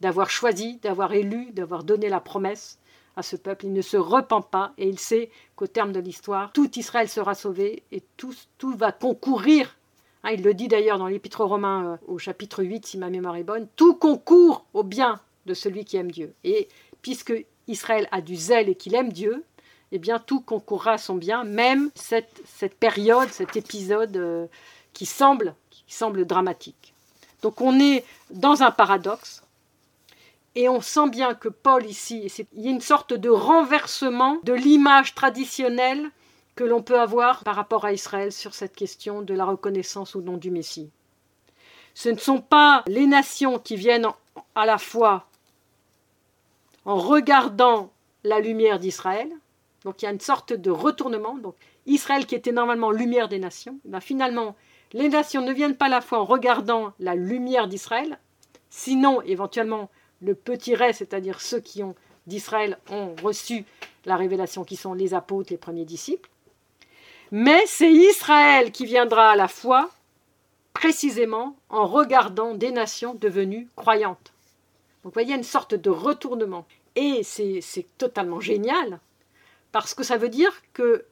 [0.05, 2.79] d'avoir choisi, d'avoir élu, d'avoir donné la promesse
[3.17, 3.65] à ce peuple.
[3.67, 7.35] Il ne se repent pas et il sait qu'au terme de l'histoire, tout Israël sera
[7.35, 9.77] sauvé et tout va concourir.
[10.25, 13.37] Hein, il le dit d'ailleurs dans l'Épître romain euh, au chapitre 8, si ma mémoire
[13.37, 16.35] est bonne, tout concourt au bien de celui qui aime Dieu.
[16.45, 16.69] Et
[17.03, 17.35] puisque
[17.69, 19.45] Israël a du zèle et qu'il aime Dieu,
[19.93, 24.47] eh bien tout concourra à son bien, même cette, cette période, cet épisode euh,
[24.95, 26.95] qui, semble, qui semble dramatique.
[27.43, 29.43] Donc on est dans un paradoxe
[30.55, 34.55] et on sent bien que Paul ici, il y a une sorte de renversement de
[34.55, 36.11] l'image traditionnelle
[36.55, 40.23] que l'on peut avoir par rapport à Israël sur cette question de la reconnaissance au
[40.23, 40.91] nom du Messie.
[41.95, 44.09] Ce ne sont pas les nations qui viennent
[44.55, 45.27] à la fois
[46.85, 47.91] en regardant
[48.25, 49.31] la lumière d'Israël,
[49.85, 51.55] donc il y a une sorte de retournement, donc
[51.87, 54.57] Israël qui était normalement lumière des nations, ben finalement
[54.93, 58.19] les nations ne viennent pas à la fois en regardant la lumière d'Israël,
[58.71, 59.91] sinon éventuellement
[60.23, 61.95] le petit reste, c'est-à-dire ceux qui ont
[62.27, 63.65] d'Israël ont reçu
[64.05, 66.31] la révélation, qui sont les apôtres, les premiers disciples.
[67.31, 69.91] Mais c'est Israël qui viendra à la foi,
[70.73, 74.33] précisément en regardant des nations devenues croyantes.
[75.03, 76.67] Donc vous voyez une sorte de retournement.
[76.97, 79.01] Et c'est totalement génial,
[79.73, 81.05] parce que ça veut dire que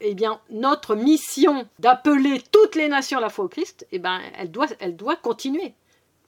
[0.00, 0.16] eh
[0.50, 4.66] notre mission d'appeler toutes les nations à la foi au Christ, eh ben, elle, doit,
[4.80, 5.74] elle doit continuer.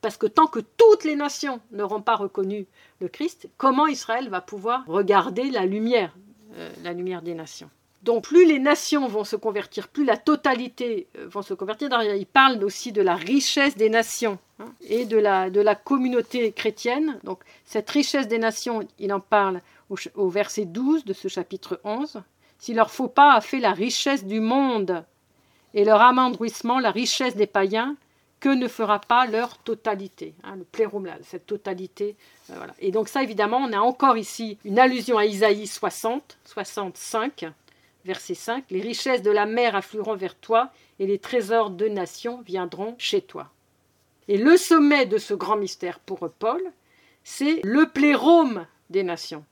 [0.03, 2.66] Parce que tant que toutes les nations n'auront pas reconnu
[3.01, 6.14] le Christ, comment Israël va pouvoir regarder la lumière,
[6.57, 7.71] euh, la lumière des nations?
[8.03, 11.88] Donc plus les nations vont se convertir, plus la totalité euh, vont se convertir.
[12.17, 16.53] Il parle aussi de la richesse des nations hein, et de la, de la communauté
[16.53, 17.21] chrétienne.
[17.23, 21.81] Donc cette richesse des nations, il en parle au, au verset 12 de ce chapitre
[21.85, 22.23] 11.
[22.59, 25.05] Si leur faux pas a fait la richesse du monde
[25.75, 27.97] et leur amendouissement la richesse des païens,
[28.43, 32.17] que ne fera pas leur totalité, hein, le plérum, cette totalité.
[32.51, 37.47] Euh, et donc ça, évidemment, on a encore ici une allusion à Isaïe 60, 65,
[38.05, 42.43] verset 5, Les richesses de la mer afflueront vers toi, et les trésors de nations
[42.43, 43.51] viendront chez toi.
[44.29, 46.62] Et le sommet de ce grand mystère pour Paul,
[47.25, 49.45] c'est le plérome des nations.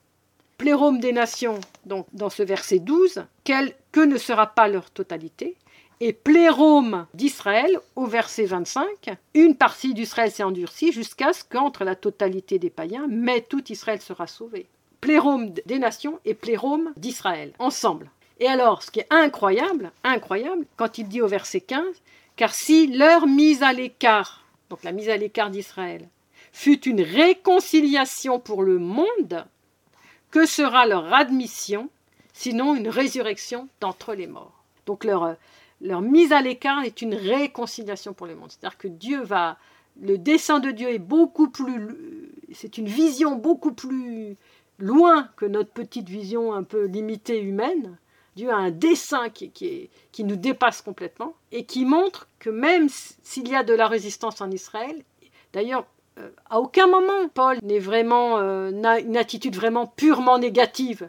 [0.59, 5.57] Plérome des nations, donc dans ce verset 12, quel, que ne sera pas leur totalité,
[6.01, 8.87] et plérome d'Israël au verset 25.
[9.35, 14.01] Une partie d'Israël s'est endurcie jusqu'à ce qu'entre la totalité des païens, mais tout Israël
[14.01, 14.67] sera sauvé.
[15.01, 18.11] Plérome des nations et plérome d'Israël, ensemble.
[18.41, 21.85] Et alors, ce qui est incroyable, incroyable, quand il dit au verset 15,
[22.37, 26.09] car si leur mise à l'écart, donc la mise à l'écart d'Israël,
[26.53, 29.45] fut une réconciliation pour le monde,
[30.31, 31.91] que sera leur admission,
[32.33, 34.65] sinon une résurrection d'entre les morts?
[34.87, 35.37] Donc leur,
[35.81, 38.51] leur mise à l'écart est une réconciliation pour le monde.
[38.51, 39.59] C'est-à-dire que Dieu va.
[40.01, 41.97] Le dessein de Dieu est beaucoup plus.
[42.53, 44.37] C'est une vision beaucoup plus
[44.79, 47.99] loin que notre petite vision un peu limitée humaine.
[48.37, 52.89] Dieu a un dessein qui, qui, nous dépasse complètement et qui montre que même
[53.23, 55.03] s'il y a de la résistance en Israël,
[55.53, 55.87] d'ailleurs,
[56.19, 61.09] euh, à aucun moment Paul n'est vraiment euh, n'a une attitude vraiment purement négative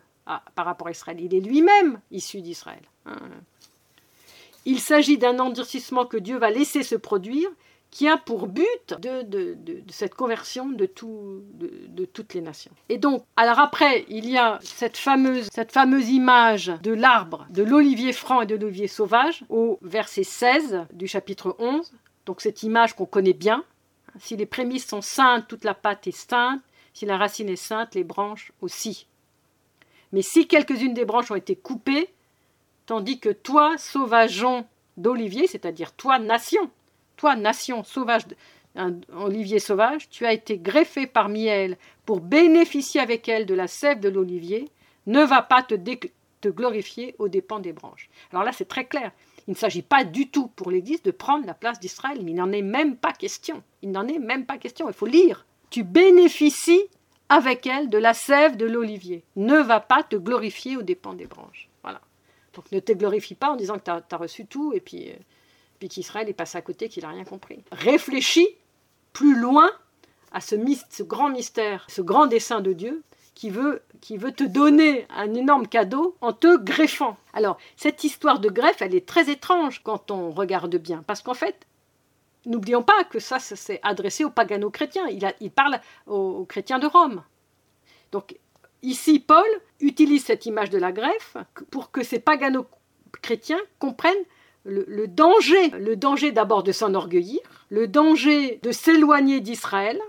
[0.55, 1.19] par rapport à Israël.
[1.19, 2.81] Il est lui-même issu d'Israël.
[3.05, 3.17] Hein.
[4.65, 7.49] Il s'agit d'un endurcissement que Dieu va laisser se produire,
[7.91, 9.53] qui a pour but de,
[9.89, 12.71] cette conversion de, tout, de, toutes les nations.
[12.87, 17.63] Et donc, alors après, il y a cette fameuse, cette fameuse image de l'arbre, de
[17.63, 21.91] l'olivier franc et de l'olivier sauvage, au verset 16 du chapitre 11.
[22.25, 23.63] Donc cette image qu'on connaît bien.
[24.19, 26.61] Si les prémices sont saintes, toute la pâte est sainte.
[26.93, 29.07] Si la racine est sainte, les branches aussi.
[30.13, 32.09] Mais si quelques-unes des branches ont été coupées,
[32.85, 34.65] tandis que toi, sauvageon
[34.97, 36.69] d'olivier, c'est-à-dire toi, nation,
[37.21, 38.23] toi, nation sauvage,
[39.15, 43.99] olivier sauvage, tu as été greffé parmi elles pour bénéficier avec elles de la sève
[43.99, 44.69] de l'olivier,
[45.05, 45.75] ne va pas te,
[46.49, 48.09] glorifier aux dépens des branches.
[48.31, 49.11] Alors là, c'est très clair.
[49.47, 52.51] Il ne s'agit pas du tout pour l'Église de prendre la place d'Israël, il n'en
[52.51, 53.61] est même pas question.
[53.83, 55.45] Il n'en est même pas question, il faut lire.
[55.69, 56.87] Tu bénéficies
[57.29, 59.23] avec elle de la sève de l'olivier.
[59.35, 61.69] Ne va pas te glorifier aux dépens des branches.
[62.53, 65.15] Donc ne te glorifie pas en disant que tu as, reçu tout et puis, euh,
[65.81, 67.63] puis qu'Israël est passé à côté, qu'il n'a rien compris.
[67.71, 68.47] Réfléchis
[69.13, 69.67] plus loin
[70.31, 70.55] à ce,
[70.91, 73.01] ce, grand mystère, ce grand dessein de Dieu
[73.33, 77.17] qui veut, qui veut te donner un énorme cadeau en te greffant.
[77.33, 81.33] Alors, cette histoire de greffe, elle est très étrange quand on regarde bien, parce qu'en
[81.33, 81.65] fait,
[82.45, 85.07] n'oublions pas que ça, ça s'est adressé aux pagano-chrétiens.
[85.39, 87.23] Il, parle aux chrétiens de Rome.
[88.11, 88.35] Donc,
[88.83, 89.45] Ici, Paul
[89.79, 91.37] utilise cette image de la greffe
[91.69, 94.25] pour que ces pagano-chrétiens comprennent
[94.63, 99.99] le, danger, le danger d'abord de s'enorgueillir, le danger de s'éloigner d'Israël,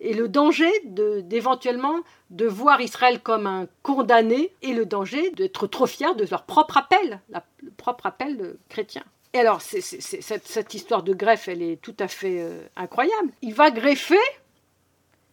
[0.00, 5.86] et le danger d'éventuellement de, voir Israël comme un condamné, et le danger d'être trop
[5.86, 7.20] fier de leur propre appel,
[7.62, 9.04] le propre appel de chrétien.
[9.32, 13.30] Et alors, cette, histoire de greffe, elle est tout à fait euh, incroyable.
[13.42, 14.18] Il va greffer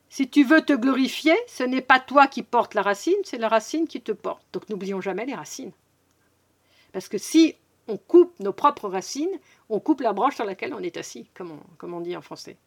[0.09, 3.47] si tu veux te glorifier, ce n'est pas toi qui portes la racine, c'est la
[3.47, 4.43] racine qui te porte.
[4.53, 5.71] Donc n'oublions jamais les racines.
[6.91, 7.55] Parce que si
[7.87, 11.59] on coupe nos propres racines, on coupe la branche sur laquelle on est assis, comme
[11.81, 12.57] on, dit en français.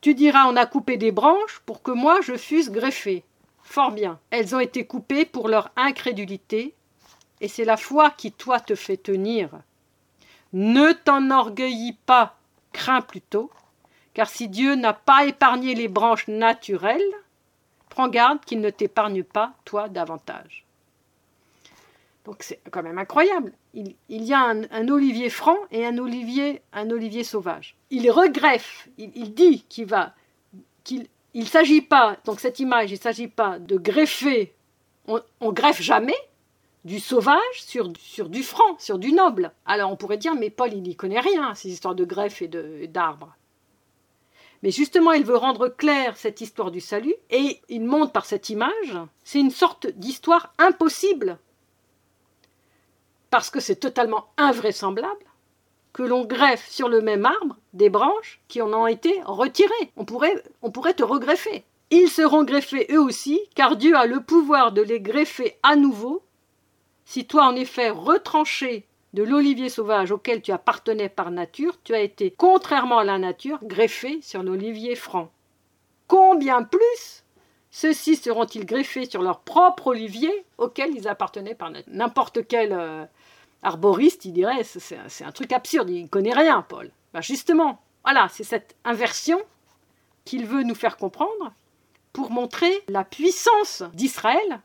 [0.00, 3.24] Tu diras, on a coupé des branches pour que moi je fusse greffé.
[3.62, 4.18] Fort bien.
[4.30, 6.74] Elles ont été coupées pour leur incrédulité,
[7.40, 9.50] et c'est la foi qui, toi, te fait tenir.
[10.52, 12.36] Ne t'enorgueillis pas,
[12.72, 13.50] crains plutôt,
[14.14, 17.00] car si Dieu n'a pas épargné les branches naturelles,
[17.88, 20.66] prends garde qu'il ne t'épargne pas, toi, davantage.
[22.24, 23.52] Donc c'est quand même incroyable.
[23.74, 27.74] Il, y a un, olivier franc et un olivier, un olivier sauvage.
[27.90, 30.14] Il regreffe, il, dit qu'il va,
[30.84, 34.52] qu'il il s'agit pas, donc cette image, il ne s'agit pas de greffer,
[35.08, 36.16] on, greffe jamais,
[36.84, 39.52] du sauvage sur, sur du franc, sur du noble.
[39.64, 42.88] Alors on pourrait dire, mais Paul, il n'y connaît rien, ces histoires de greffes et
[42.88, 43.34] d'arbres.
[44.62, 48.48] Mais justement, il veut rendre claire cette histoire du salut, et il montre par cette
[48.48, 51.38] image, c'est une sorte d'histoire impossible,
[53.32, 55.24] parce que c'est totalement invraisemblable
[55.94, 59.90] que l'on greffe sur le même arbre des branches qui en ont été retirées.
[59.96, 60.34] On pourrait,
[60.94, 61.64] te regreffer.
[61.90, 66.22] Ils seront greffés eux aussi, car Dieu a le pouvoir de les greffer à nouveau.
[67.06, 72.00] Si toi, en effet, retranché de l'olivier sauvage auquel tu appartenais par nature, tu as
[72.00, 75.30] été, contrairement à la nature, greffé sur l'olivier franc.
[76.06, 77.22] Combien plus
[77.70, 83.06] ceux-ci seront-ils greffés sur leur propre olivier auquel ils appartenaient par nature N'importe quel euh,
[83.62, 86.90] arboriste, il dirait, c'est un, truc absurde, il ne connaît rien, Paul.
[87.12, 89.40] Ben justement, voilà, c'est cette inversion
[90.24, 91.52] qu'il veut nous faire comprendre
[92.12, 94.60] pour montrer la puissance d'Israël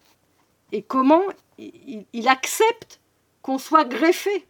[0.72, 1.24] et comment
[1.58, 3.00] il, accepte
[3.42, 4.46] qu'on soit greffé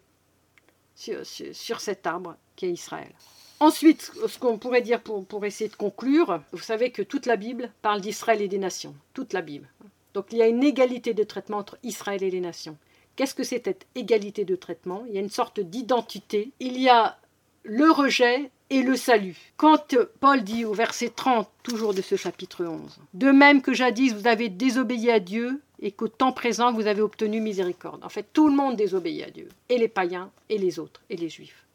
[0.94, 3.12] sur, cet arbre qui est Israël.
[3.60, 7.36] Ensuite, ce qu'on pourrait dire pour, pour, essayer de conclure, vous savez que toute la
[7.36, 8.94] Bible parle d'Israël et des nations.
[9.14, 9.68] Toute la Bible.
[10.14, 12.76] Donc il y a une égalité de traitement entre Israël et les nations.
[13.18, 15.02] Qu'est-ce que c'est cette égalité de traitement?
[15.08, 16.52] Il y a une sorte d'identité.
[16.60, 17.18] Il y a
[17.64, 19.36] le rejet et le salut.
[19.56, 24.14] Quand Paul dit au verset 30, toujours de ce chapitre 11, De même que jadis
[24.14, 28.04] vous avez désobéi à Dieu et qu'au temps présent vous avez obtenu miséricorde.
[28.04, 31.16] En fait, tout le monde désobéit à Dieu, et les païens, et les autres, et
[31.16, 31.66] les juifs.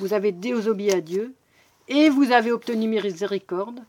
[0.00, 1.34] Vous avez désobéi à Dieu
[1.88, 3.80] et vous avez obtenu miséricorde.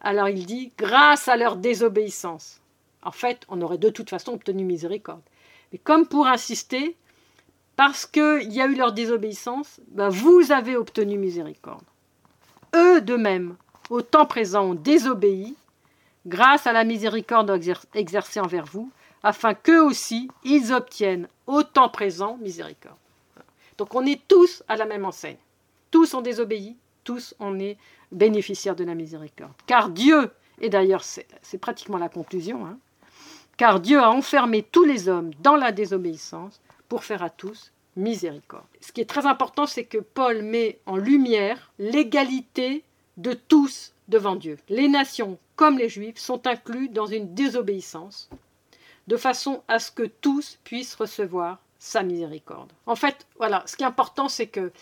[0.00, 2.60] Alors il dit, grâce à leur désobéissance.
[3.02, 5.22] En fait, on aurait de toute façon obtenu miséricorde.
[5.72, 6.96] Mais comme pour insister,
[7.76, 11.84] parce qu'il y a eu leur désobéissance, ben vous avez obtenu miséricorde.
[12.74, 13.56] Eux de même,
[13.90, 15.56] au temps présent, ont désobéi,
[16.26, 17.58] grâce à la miséricorde
[17.94, 18.90] exercée envers vous,
[19.22, 22.96] afin qu'eux aussi, ils obtiennent au temps présent miséricorde.
[23.78, 25.36] Donc on est tous à la même enseigne.
[25.90, 27.78] Tous ont désobéi, tous on est
[28.10, 29.52] bénéficiaires de la miséricorde.
[29.66, 30.30] Car Dieu,
[30.60, 32.78] et d'ailleurs c'est pratiquement la conclusion, hein,
[33.56, 38.64] car Dieu a enfermé tous les hommes dans la désobéissance pour faire à tous miséricorde.
[38.80, 42.84] Ce qui est très important, c'est que Paul met en lumière l'égalité
[43.16, 44.58] de tous devant Dieu.
[44.68, 48.30] Les nations comme les juifs sont inclus dans une désobéissance,
[49.06, 52.72] de façon à ce que tous puissent recevoir sa miséricorde.
[52.86, 54.72] En fait, voilà, ce qui est important, c'est que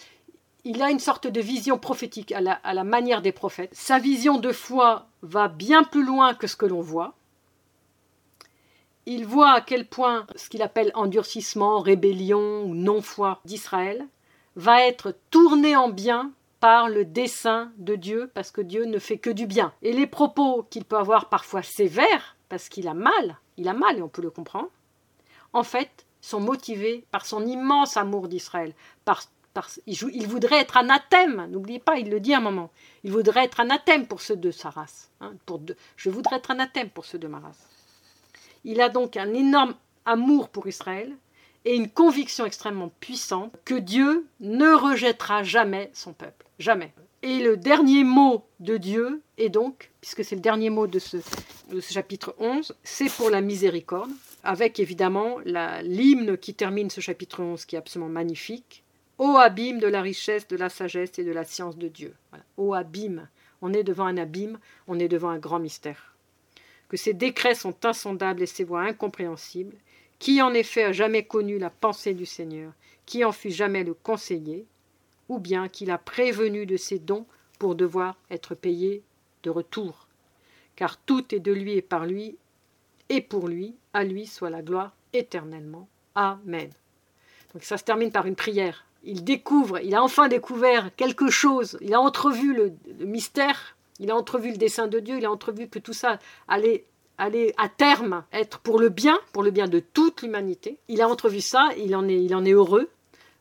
[0.64, 3.70] il a une sorte de vision prophétique à la, à la manière des prophètes.
[3.72, 7.14] Sa vision de foi va bien plus loin que ce que l'on voit
[9.06, 14.06] il voit à quel point ce qu'il appelle endurcissement, rébellion ou non-foi d'Israël
[14.56, 19.16] va être tourné en bien par le dessein de Dieu, parce que Dieu ne fait
[19.16, 19.72] que du bien.
[19.80, 23.98] Et les propos qu'il peut avoir parfois sévères, parce qu'il a mal, il a mal
[23.98, 24.68] et on peut le comprendre,
[25.54, 28.74] en fait, sont motivés par son immense amour d'Israël.
[29.86, 32.70] Il, voudrait être anathème, n'oubliez pas, il le dit un moment.
[33.04, 35.10] Il voudrait être anathème pour ceux de sa race.
[35.20, 35.60] Hein, pour
[35.96, 37.66] je voudrais être anathème pour ceux de ma race.
[38.64, 41.14] Il a donc un énorme amour pour Israël
[41.64, 46.46] et une conviction extrêmement puissante que Dieu ne rejettera jamais son peuple.
[46.58, 46.92] Jamais.
[47.22, 51.18] Et le dernier mot de Dieu est donc, puisque c'est le dernier mot de ce,
[51.80, 54.10] chapitre 11, c'est pour la miséricorde,
[54.42, 55.36] avec évidemment
[55.82, 58.82] l'hymne qui termine ce chapitre 11 qui est absolument magnifique.
[59.18, 62.14] Ô abîme de la richesse, de la sagesse et de la science de Dieu.
[62.56, 63.28] Ô abîme.
[63.60, 66.10] On est devant un abîme, on est devant un grand mystère
[66.90, 69.76] que ses décrets sont insondables et ses voies incompréhensibles,
[70.18, 72.72] qui en effet a jamais connu la pensée du Seigneur,
[73.06, 74.66] qui en fut jamais le conseiller,
[75.28, 77.26] ou bien qu'il a prévenu de ses dons
[77.60, 79.04] pour devoir être payé
[79.44, 80.08] de retour.
[80.74, 82.36] Car tout est de lui et par lui,
[83.08, 85.88] et pour lui, à lui soit la gloire éternellement.
[86.16, 86.70] Amen.
[87.54, 88.84] Donc ça se termine par une prière.
[89.04, 94.10] Il découvre, il a enfin découvert quelque chose, il a entrevu le, le mystère il
[94.10, 96.86] a entrevu le dessein de Dieu, il a entrevu que tout ça allait
[97.18, 100.78] aller à terme être pour le bien, pour le bien de toute l'humanité.
[100.88, 102.88] Il a entrevu ça, il en est, il en est heureux,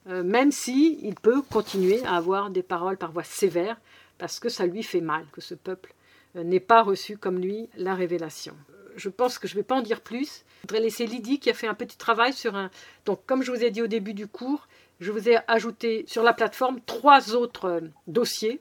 [0.07, 3.77] euh, même si il peut continuer à avoir des paroles par voie sévère,
[4.17, 5.93] parce que ça lui fait mal que ce peuple
[6.35, 8.55] euh, n'ait pas reçu comme lui la révélation.
[8.97, 10.43] Je pense que je ne vais pas en dire plus.
[10.57, 12.69] Je voudrais laisser Lydie qui a fait un petit travail sur un.
[13.05, 14.67] Donc, comme je vous ai dit au début du cours,
[14.99, 18.59] je vous ai ajouté sur la plateforme trois autres euh, dossiers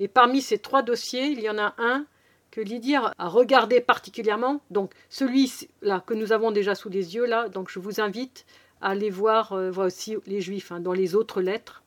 [0.00, 2.06] et parmi ces trois dossiers, il y en a un
[2.50, 4.60] que Lydie a regardé particulièrement.
[4.70, 8.46] Donc celui-là que nous avons déjà sous les yeux, là, donc je vous invite
[8.80, 11.82] à aller voir, euh, aussi les Juifs hein, dans les autres lettres.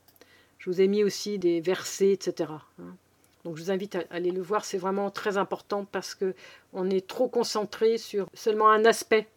[0.58, 2.52] Je vous ai mis aussi des versets, etc.
[2.80, 2.96] Hein.
[3.46, 6.36] Donc je vous invite à aller le voir, c'est vraiment très important parce que
[6.74, 9.28] on est trop concentré sur seulement un aspect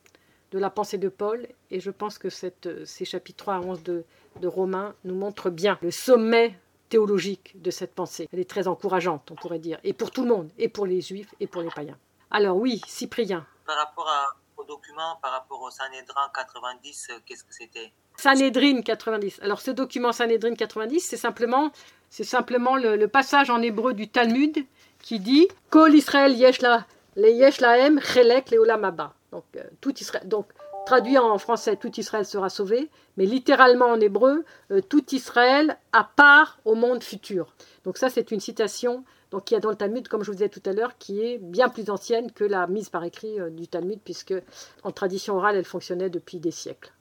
[0.51, 1.47] de la pensée de Paul.
[1.71, 4.05] Et je pense que cette, ces chapitres 3 à 11 de,
[4.41, 6.59] de Romains nous montrent bien le sommet
[6.93, 8.29] théologique de cette pensée.
[8.33, 11.01] Elle est très encourageante, on pourrait dire, et pour tout le monde, et pour les
[11.01, 11.97] juifs, et pour les païens.
[12.31, 13.47] Alors oui, Cyprien.
[13.65, 14.11] Par rapport
[14.59, 17.93] au document, par rapport au Sanhédrin 90, euh, qu'est-ce que c'était?
[18.19, 19.41] Sanhédrin 90.
[19.43, 21.73] Alors ce document Sanhédrin 90, c'est simplement,
[22.11, 24.57] c'est simplement le, passage en hébreu du Talmud
[24.99, 26.85] qui dit Kol Israël yesh la,
[27.17, 29.15] le yesh lahem chelek leolamaba.
[29.31, 30.29] Donc euh, tout Israël.
[30.29, 30.47] Donc
[30.87, 36.05] Traduit en français, tout Israël sera sauvé, mais littéralement en hébreu, euh, tout Israël à
[36.05, 37.55] part au monde futur.
[37.85, 40.49] Donc ça, c'est une citation donc, qui a dans le Talmud, comme je vous disais
[40.49, 43.69] tout à l'heure, qui est bien plus ancienne que la mise par écrit euh, du
[43.69, 44.35] Talmud, puisque
[44.83, 46.93] en tradition orale, elle fonctionnait depuis des siècles.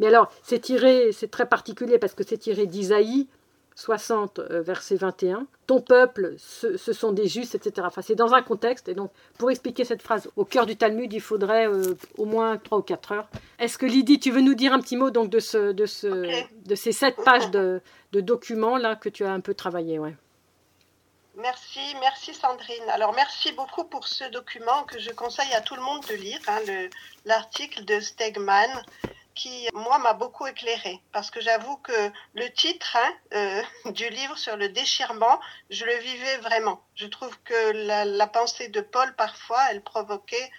[0.00, 3.28] Mais alors, c'est tiré, c'est très particulier parce que c'est tiré d'Isaïe,
[3.80, 5.46] 60, euh, verset 21.
[5.66, 7.86] Ton peuple, ce, sont des justes, etc.
[7.86, 8.88] Enfin, c'est dans un contexte.
[8.88, 12.58] Et donc, pour expliquer cette phrase au cœur du Talmud, il faudrait euh, au moins
[12.58, 13.28] 3 ou 4 heures.
[13.58, 16.44] Est-ce que Lydie, tu veux nous dire un petit mot donc, de, ce, de, ce,
[16.66, 17.80] de ces 7 pages de,
[18.12, 20.14] documents là que tu as un peu travaillé ouais?
[21.36, 22.90] Merci, merci Sandrine.
[22.90, 26.40] Alors merci beaucoup pour ce document que je conseille à tout le monde de lire,
[26.48, 26.58] hein,
[27.24, 28.68] l'article de Stegman
[29.40, 31.00] qui, moi, m'a beaucoup éclairé.
[31.12, 33.62] Parce que j'avoue que le titre hein, euh,
[33.92, 36.84] du livre sur le déchirement, je le vivais vraiment.
[36.94, 40.50] Je trouve que la, pensée de Paul, parfois, elle provoquait,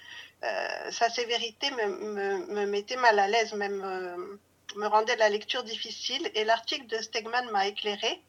[0.43, 4.39] euh, sa sévérité me, me, mettait mal à l'aise, même euh,
[4.75, 6.31] me rendait la lecture difficile.
[6.33, 8.23] Et l'article de Stegman m'a éclairé.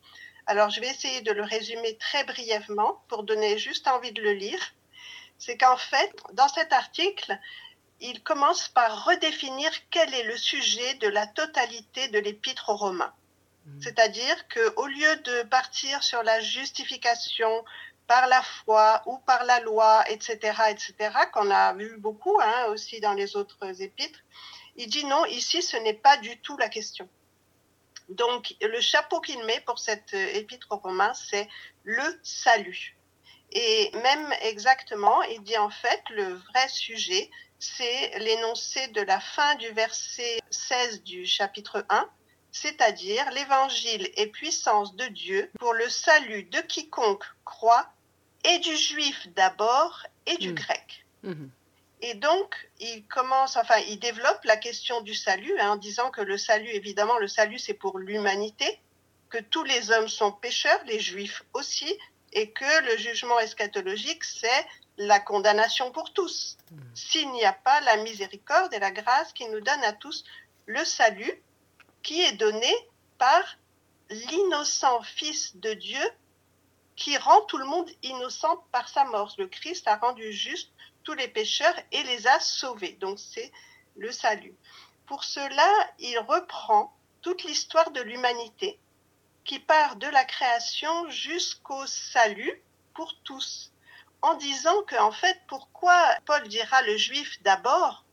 [0.46, 4.32] Alors, je vais essayer de le résumer très brièvement pour donner juste envie de le
[4.32, 4.60] lire.
[5.38, 7.38] C'est qu'en fait, dans cet article,
[8.02, 13.14] il commence par redéfinir quel est le sujet de la totalité de l'épître aux Romains.
[13.64, 13.80] Hmm.
[13.80, 17.64] C'est-à-dire qu'au lieu de partir sur la justification
[18.08, 20.36] par la foi ou par la loi, etc.,
[20.70, 20.94] etc.,
[21.32, 24.18] qu'on a vu beaucoup hein, aussi dans les autres épîtres,
[24.76, 27.08] il dit non, ici, ce n'est pas du tout la question.
[28.08, 31.48] Donc, le chapeau qu'il met pour cette épître aux Romains, c'est
[31.84, 32.96] le salut.
[33.52, 37.30] Et même exactement, il dit en fait, le vrai sujet,
[37.62, 42.08] c'est l'énoncé de la fin du verset 16 du chapitre 1,
[42.50, 47.88] c'est-à-dire l'évangile est puissance de Dieu pour le salut de quiconque croit,
[48.44, 50.54] et du juif d'abord et du mmh.
[50.54, 51.06] grec.
[51.22, 51.44] Mmh.
[52.00, 56.20] Et donc, il commence, enfin, il développe la question du salut hein, en disant que
[56.20, 58.80] le salut, évidemment, le salut, c'est pour l'humanité,
[59.30, 61.96] que tous les hommes sont pécheurs, les juifs aussi,
[62.32, 64.66] et que le jugement eschatologique, c'est
[64.98, 66.56] la condamnation pour tous.
[66.94, 70.24] S'il n'y a pas la miséricorde et la grâce qui nous donne à tous
[70.66, 71.42] le salut
[72.02, 72.72] qui est donné
[73.18, 73.42] par
[74.10, 76.02] l'innocent Fils de Dieu
[76.96, 79.34] qui rend tout le monde innocent par sa mort.
[79.38, 80.70] Le Christ a rendu juste
[81.04, 82.92] tous les pécheurs et les a sauvés.
[83.00, 83.50] Donc c'est
[83.96, 84.54] le salut.
[85.06, 85.68] Pour cela,
[85.98, 88.78] il reprend toute l'histoire de l'humanité
[89.44, 92.62] qui part de la création jusqu'au salut
[92.94, 93.71] pour tous
[94.22, 98.04] en disant que en fait, pourquoi Paul dira le juif d'abord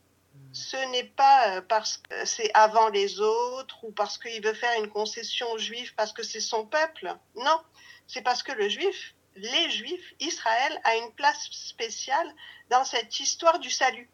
[0.52, 4.80] ce n'est pas euh, parce que c'est avant les autres ou parce qu'il veut faire
[4.82, 7.14] une concession aux juifs parce que c'est son peuple.
[7.36, 7.60] Non,
[8.08, 12.34] c'est parce que le juif, les juifs, Israël a une place spéciale
[12.68, 14.08] dans cette histoire du salut.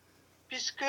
[0.48, 0.84] Puisque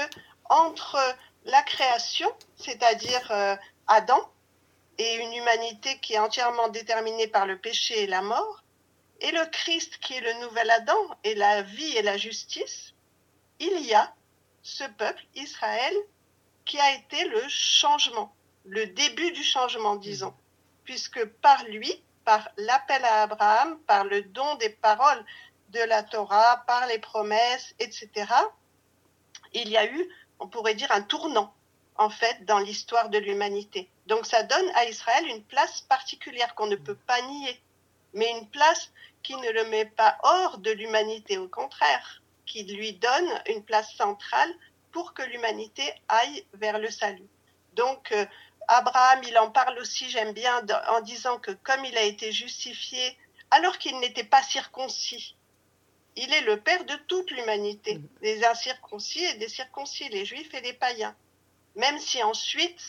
[0.49, 0.97] entre
[1.45, 3.55] la création, c'est-à-dire euh,
[3.87, 4.19] Adam,
[4.97, 8.63] et une humanité qui est entièrement déterminée par le péché et la mort,
[9.21, 12.93] et le Christ qui est le nouvel Adam et la vie et la justice,
[13.59, 14.13] il y a
[14.61, 15.95] ce peuple, Israël,
[16.65, 20.33] qui a été le changement, le début du changement, disons,
[20.83, 25.25] puisque par lui, par l'appel à Abraham, par le don des paroles
[25.69, 28.09] de la Torah, par les promesses, etc.,
[29.53, 30.09] il y a eu,
[30.39, 31.53] on pourrait dire, un tournant,
[31.95, 33.89] en fait, dans l'histoire de l'humanité.
[34.05, 37.61] Donc ça donne à Israël une place particulière qu'on ne peut pas nier,
[38.13, 38.91] mais une place
[39.23, 43.93] qui ne le met pas hors de l'humanité, au contraire, qui lui donne une place
[43.95, 44.53] centrale
[44.91, 47.27] pour que l'humanité aille vers le salut.
[47.73, 48.25] Donc, euh,
[48.67, 53.17] Abraham, il en parle aussi, j'aime bien, en disant que comme il a été justifié
[53.51, 55.35] alors qu'il n'était pas circoncis,
[56.15, 58.07] il est le père de toute l'humanité, mm.
[58.21, 61.15] des incirconcis et des circoncis, les juifs et les païens.
[61.75, 62.81] Même si ensuite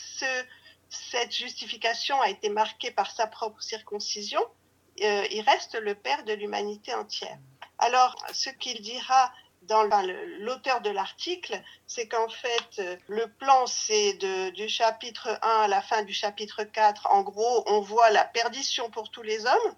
[0.88, 4.40] cette justification a été marquée par sa propre circoncision,
[5.03, 7.38] euh, il reste le Père de l'humanité entière.
[7.78, 9.32] Alors, ce qu'il dira
[9.62, 9.82] dans
[10.40, 14.14] l'auteur de l'article, c'est qu'en fait, euh, le plan, c'est
[14.53, 17.07] du chapitre 1 à la fin du chapitre 4.
[17.11, 19.74] En gros, on voit la perdition pour tous les hommes.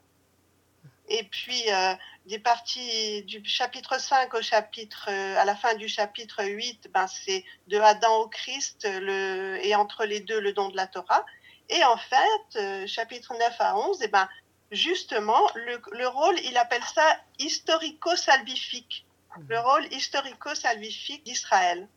[1.08, 1.94] Et puis, euh,
[2.26, 7.44] des parties du chapitre 5 au chapitre, à la fin du chapitre 8, ben, c'est
[7.66, 11.26] de Adam au Christ et entre les deux le don de la Torah.
[11.68, 14.28] Et en fait, chapitre 9 à 11, et ben,
[14.70, 19.04] justement, le, le rôle, il appelle ça historico-salvifique,
[19.48, 21.88] le rôle historico-salvifique d'Israël.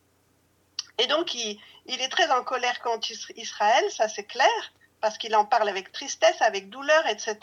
[0.98, 5.36] Et donc, il, il est très en colère contre Israël, ça c'est clair, parce qu'il
[5.36, 7.38] en parle avec tristesse, avec douleur, etc.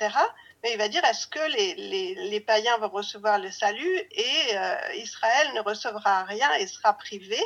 [0.63, 4.57] Mais il va dire, est-ce que les, les, les, païens vont recevoir le salut et
[4.57, 7.41] euh, Israël ne recevra rien et sera privé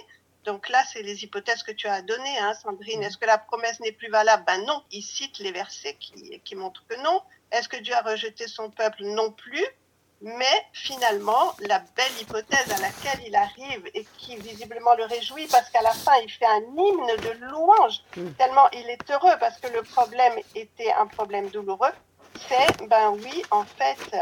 [0.45, 3.03] Donc là, c'est les hypothèses que tu as données, hein, Sandrine.
[3.03, 4.45] Est-ce que la promesse n'est plus valable?
[4.47, 7.22] Ben non, il cite les versets qui, qui montrent que non.
[7.51, 9.05] Est-ce que Dieu a rejeté son peuple?
[9.05, 9.64] Non plus.
[10.20, 15.68] Mais finalement, la belle hypothèse à laquelle il arrive et qui visiblement le réjouit parce
[15.68, 18.30] qu'à la fin, il fait un hymne de louange, mm.
[18.38, 21.92] tellement il est heureux parce que le problème était un problème douloureux,
[22.49, 24.16] c'est, ben oui, en fait,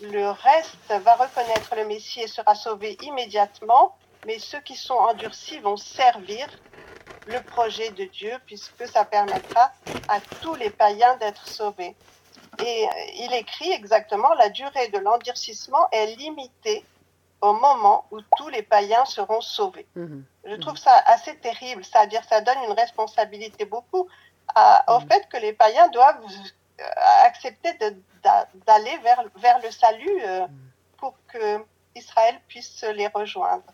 [0.00, 3.96] le reste va reconnaître le Messie et sera sauvé immédiatement,
[4.26, 6.46] mais ceux qui sont endurcis vont servir
[7.26, 9.72] le projet de Dieu puisque ça permettra
[10.08, 11.94] à tous les païens d'être sauvés.
[12.60, 16.84] Et euh, il écrit exactement la durée de l'endurcissement est limitée
[17.40, 19.86] au moment où tous les païens seront sauvés.
[19.94, 20.20] Mmh.
[20.44, 24.08] Je trouve ça assez terrible, c'est-à-dire ça donne une responsabilité beaucoup
[24.54, 25.08] à, au mmh.
[25.08, 26.20] fait que les païens doivent
[26.80, 26.84] euh,
[27.22, 27.74] accepter
[28.66, 30.50] d'aller vers, vers le salut euh, mmh.
[30.96, 31.64] pour que
[31.94, 33.64] Israël puisse les rejoindre.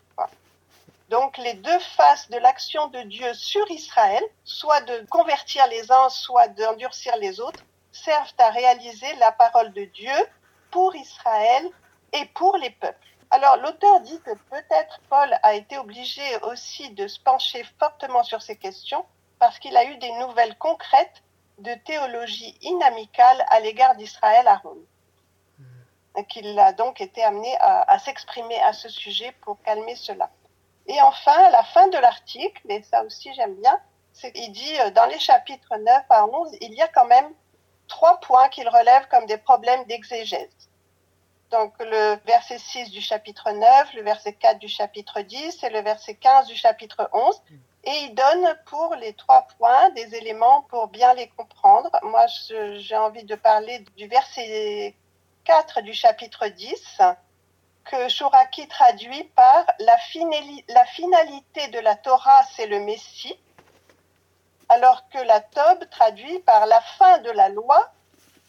[1.10, 6.08] Donc les deux faces de l'action de Dieu sur Israël, soit de convertir les uns,
[6.08, 10.14] soit d'endurcir les autres, servent à réaliser la parole de Dieu
[10.70, 11.70] pour Israël
[12.12, 12.98] et pour les peuples.
[13.30, 18.40] Alors l'auteur dit que peut-être Paul a été obligé aussi de se pencher fortement sur
[18.40, 19.04] ces questions
[19.38, 21.22] parce qu'il a eu des nouvelles concrètes
[21.58, 24.84] de théologie inamicale à l'égard d'Israël à Rome.
[26.16, 30.30] Et qu'il a donc été amené à, à s'exprimer à ce sujet pour calmer cela.
[30.86, 33.78] Et enfin, à la fin de l'article, et ça aussi j'aime bien,
[34.34, 37.32] il dit euh, dans les chapitres 9 à 11, il y a quand même
[37.88, 40.48] trois points qu'il relève comme des problèmes d'exégèse.
[41.50, 45.80] Donc le verset 6 du chapitre 9, le verset 4 du chapitre 10 et le
[45.80, 47.42] verset 15 du chapitre 11.
[47.84, 51.90] Et il donne pour les trois points des éléments pour bien les comprendre.
[52.02, 54.96] Moi, j'ai envie de parler du verset
[55.44, 56.98] 4 du chapitre 10
[57.84, 59.96] que Shuraki traduit par la,
[60.68, 63.38] la finalité de la Torah, c'est le Messie
[64.68, 67.90] alors que la Tob traduit par la fin de la loi,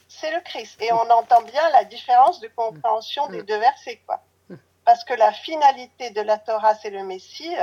[0.08, 0.82] c'est le Christ.
[0.82, 4.22] Et on entend bien la différence de compréhension des deux versets, quoi.
[4.86, 7.56] Parce que la finalité de la Torah, c'est le Messie,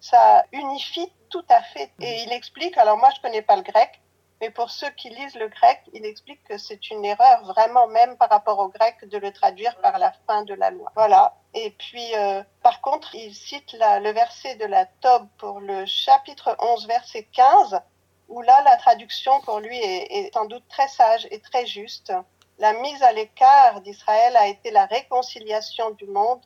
[0.00, 1.90] ça unifie tout à fait.
[2.00, 4.00] Et il explique, alors moi je connais pas le grec,
[4.40, 8.16] mais pour ceux qui lisent le grec, il explique que c'est une erreur vraiment même
[8.16, 10.90] par rapport au grec de le traduire par la fin de la loi.
[10.94, 11.34] Voilà.
[11.52, 15.84] Et puis, euh, par contre, il cite la, le verset de la Tob pour le
[15.84, 17.80] chapitre 11, verset 15,
[18.28, 22.12] où là, la traduction pour lui est, sans doute très sage et très juste.
[22.58, 26.40] La mise à l'écart d'Israël a été la réconciliation du monde.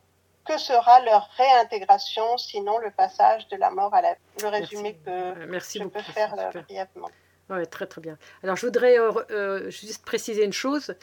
[0.45, 4.21] Que sera leur réintégration, sinon le passage de la mort à la vie?
[4.43, 7.09] Le résumé que Merci je peux faire euh, brièvement.
[7.51, 8.17] Oui, très très bien.
[8.43, 10.95] Alors je voudrais euh, euh, juste préciser une chose,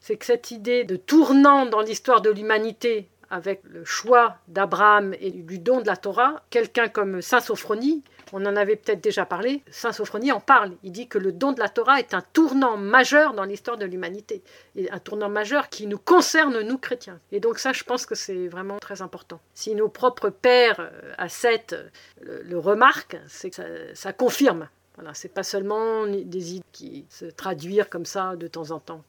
[0.00, 5.30] c'est que cette idée de tournant dans l'histoire de l'humanité avec le choix d'Abraham et
[5.30, 9.62] du don de la Torah, quelqu'un comme Saint Sophronie, on en avait peut-être déjà parlé,
[9.70, 10.72] Saint Sophronie en parle.
[10.82, 13.86] Il dit que le don de la Torah est un tournant majeur dans l'histoire de
[13.86, 14.42] l'humanité,
[14.90, 17.18] un tournant majeur qui nous concerne, nous chrétiens.
[17.32, 19.40] Et donc ça, je pense que c'est vraiment très important.
[19.54, 23.62] Si nos propres pères euh, à Seth euh, le, remarquent, c'est que
[23.94, 24.68] ça, confirme
[25.00, 29.02] voilà, c'est pas seulement des idées qui se traduire comme ça de temps en temps.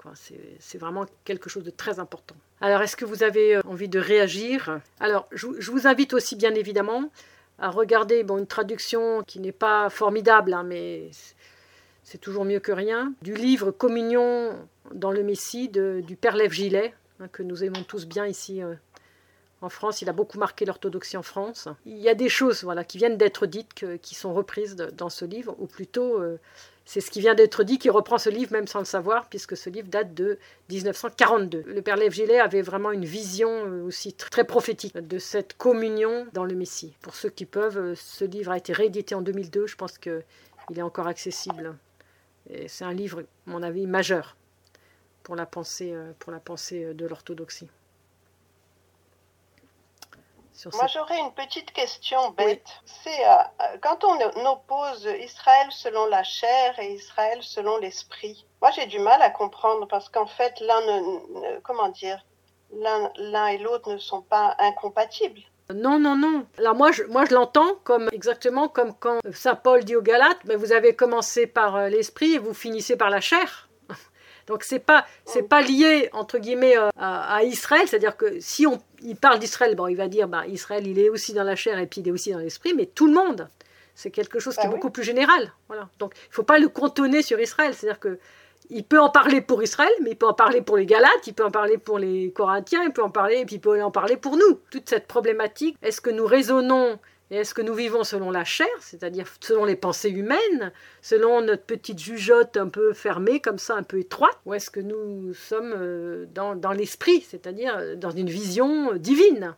[0.60, 2.36] C'est vraiment quelque chose de très important.
[2.62, 4.80] Alors, est-ce que vous avez euh, envie de réagir?
[5.02, 7.10] Alors, je, vous invite aussi, bien évidemment,
[7.60, 11.10] à regarder une traduction qui n'est pas formidable, hein, mais
[12.04, 14.58] c'est toujours mieux que rien, du livre Communion
[14.94, 18.76] dans le Messie du Père Lève Gilet, hein, que nous aimons tous bien ici euh,
[19.62, 20.02] en France.
[20.02, 21.68] Il a beaucoup marqué l'orthodoxie en France.
[21.86, 25.26] Il y a des choses voilà, qui viennent d'être dites, qui sont reprises dans ce
[25.26, 26.40] livre, ou plutôt euh,
[26.86, 29.56] c'est ce qui vient d'être dit qui reprend ce livre, même sans le savoir, puisque
[29.56, 30.40] ce livre date de
[30.70, 31.64] 1942.
[31.66, 36.28] Le père Lev Gillet avait vraiment une vision euh, aussi très prophétique de cette communion
[36.34, 36.96] dans le Messie.
[37.02, 40.24] Pour ceux qui peuvent, euh, ce livre a été réédité en 2002, je pense qu'il
[40.76, 41.76] est encore accessible.
[42.68, 44.36] C'est un livre, à mon avis, majeur
[45.24, 47.70] pour la pensée, pour la pensée de l'orthodoxie.
[50.74, 52.68] Moi, j'aurais une petite question bête.
[52.86, 58.46] C'est euh, euh, quand on oppose Israël selon la chair et Israël selon l'esprit.
[58.62, 62.24] Moi, j'ai du mal à comprendre parce qu'en fait, l'un ne, comment dire,
[62.74, 65.42] l'un et l'autre ne sont pas incompatibles.
[65.74, 66.46] Non, non, non.
[66.58, 70.40] Alors moi, je, moi, je l'entends comme exactement comme quand Saint Paul dit aux Galates,
[70.46, 73.70] mais vous avez commencé par euh, l'esprit et vous finissez par la chair.
[74.48, 78.80] Donc c'est pas c'est pas lié entre guillemets euh, à, Israël, c'est-à-dire que si on
[79.04, 81.78] il parle d'Israël, bon, il va dire bah Israël, il est aussi dans la chair
[81.80, 83.48] et puis il est aussi dans l'esprit, mais tout le monde,
[83.96, 85.54] c'est quelque chose qui est bah beaucoup plus général.
[85.68, 85.90] Voilà.
[86.00, 88.20] Donc il faut pas le cantonner sur Israël, c'est-à-dire que
[88.70, 91.34] il peut en parler pour Israël, mais il peut en parler pour les Galates, il
[91.34, 93.92] peut en parler pour les Corinthiens, il peut en parler, et puis il peut en
[93.92, 94.60] parler pour nous.
[94.70, 96.98] Toute cette problématique, est-ce que nous raisonnons
[97.32, 101.64] et est-ce que nous vivons selon la chair, c'est-à-dire selon les pensées humaines, selon notre
[101.64, 105.74] petite jugeote un peu fermée, comme ça, un peu étroite, ou est-ce que nous sommes
[105.74, 109.56] euh, dans, l'esprit, c'est-à-dire dans une vision divine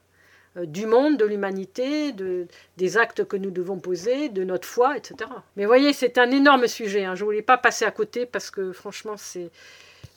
[0.56, 2.46] euh, du monde, de l'humanité, de,
[2.78, 5.32] des actes que nous devons poser, de notre foi, etc.
[5.58, 7.06] Mais voyez, c'est un énorme sujet.
[7.06, 7.16] Hein.
[7.16, 9.50] Je ne voulais pas passer à côté parce que franchement, c'est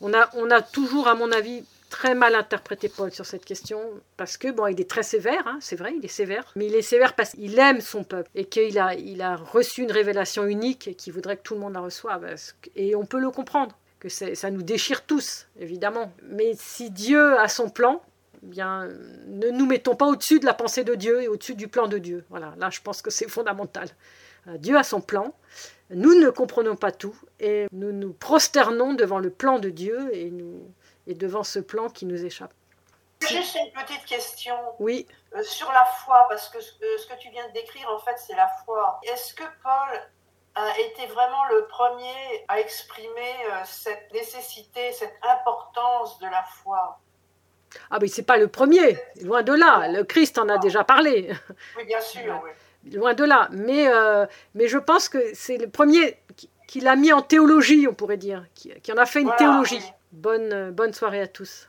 [0.03, 3.81] on a toujours, à mon avis, très mal interprété Paul sur cette question
[4.17, 6.75] parce que bon, il est très sévère, hein, c'est vrai, il est sévère, mais il
[6.75, 10.45] est sévère parce qu'il aime son peuple et qu'il a, il a reçu une révélation
[10.45, 12.27] unique et qu'il voudrait que tout le monde la reçoive.
[12.75, 16.13] Et on peut le comprendre, que ça nous déchire tous, évidemment.
[16.23, 18.03] Mais si Dieu a son plan,
[18.43, 18.89] eh bien,
[19.27, 21.99] ne nous mettons pas au-dessus de la pensée de Dieu et au-dessus du plan de
[21.99, 22.25] Dieu.
[22.31, 23.89] Voilà, là, je pense que c'est fondamental.
[24.49, 25.35] Euh, Dieu a son plan.
[25.91, 30.31] Nous ne comprenons pas tout et nous nous prosternons devant le plan de Dieu et,
[30.31, 30.69] nous,
[31.07, 32.53] et devant ce plan qui nous échappe.
[33.21, 34.57] Juste une petite question.
[34.79, 35.07] Oui.
[35.35, 38.17] Euh, sur la foi, parce que euh, ce que tu viens de décrire, en fait,
[38.19, 39.01] c'est la foi.
[39.05, 40.01] Est-ce que Paul
[40.55, 43.35] a été vraiment le premier à exprimer
[43.65, 46.99] cette nécessité, cette importance de la foi?
[47.91, 49.89] Ah mais c'est pas le premier, loin de là.
[49.89, 51.31] Le Christ en a déjà parlé.
[51.77, 52.43] Oui, bien sûr.
[52.93, 53.49] Loin de là.
[53.53, 56.19] Mais, euh, mais je pense que c'est le premier
[56.67, 59.83] qui, l'a mis en théologie, on pourrait dire, qui, en a fait une théologie.
[60.13, 61.69] Bonne, bonne soirée à tous.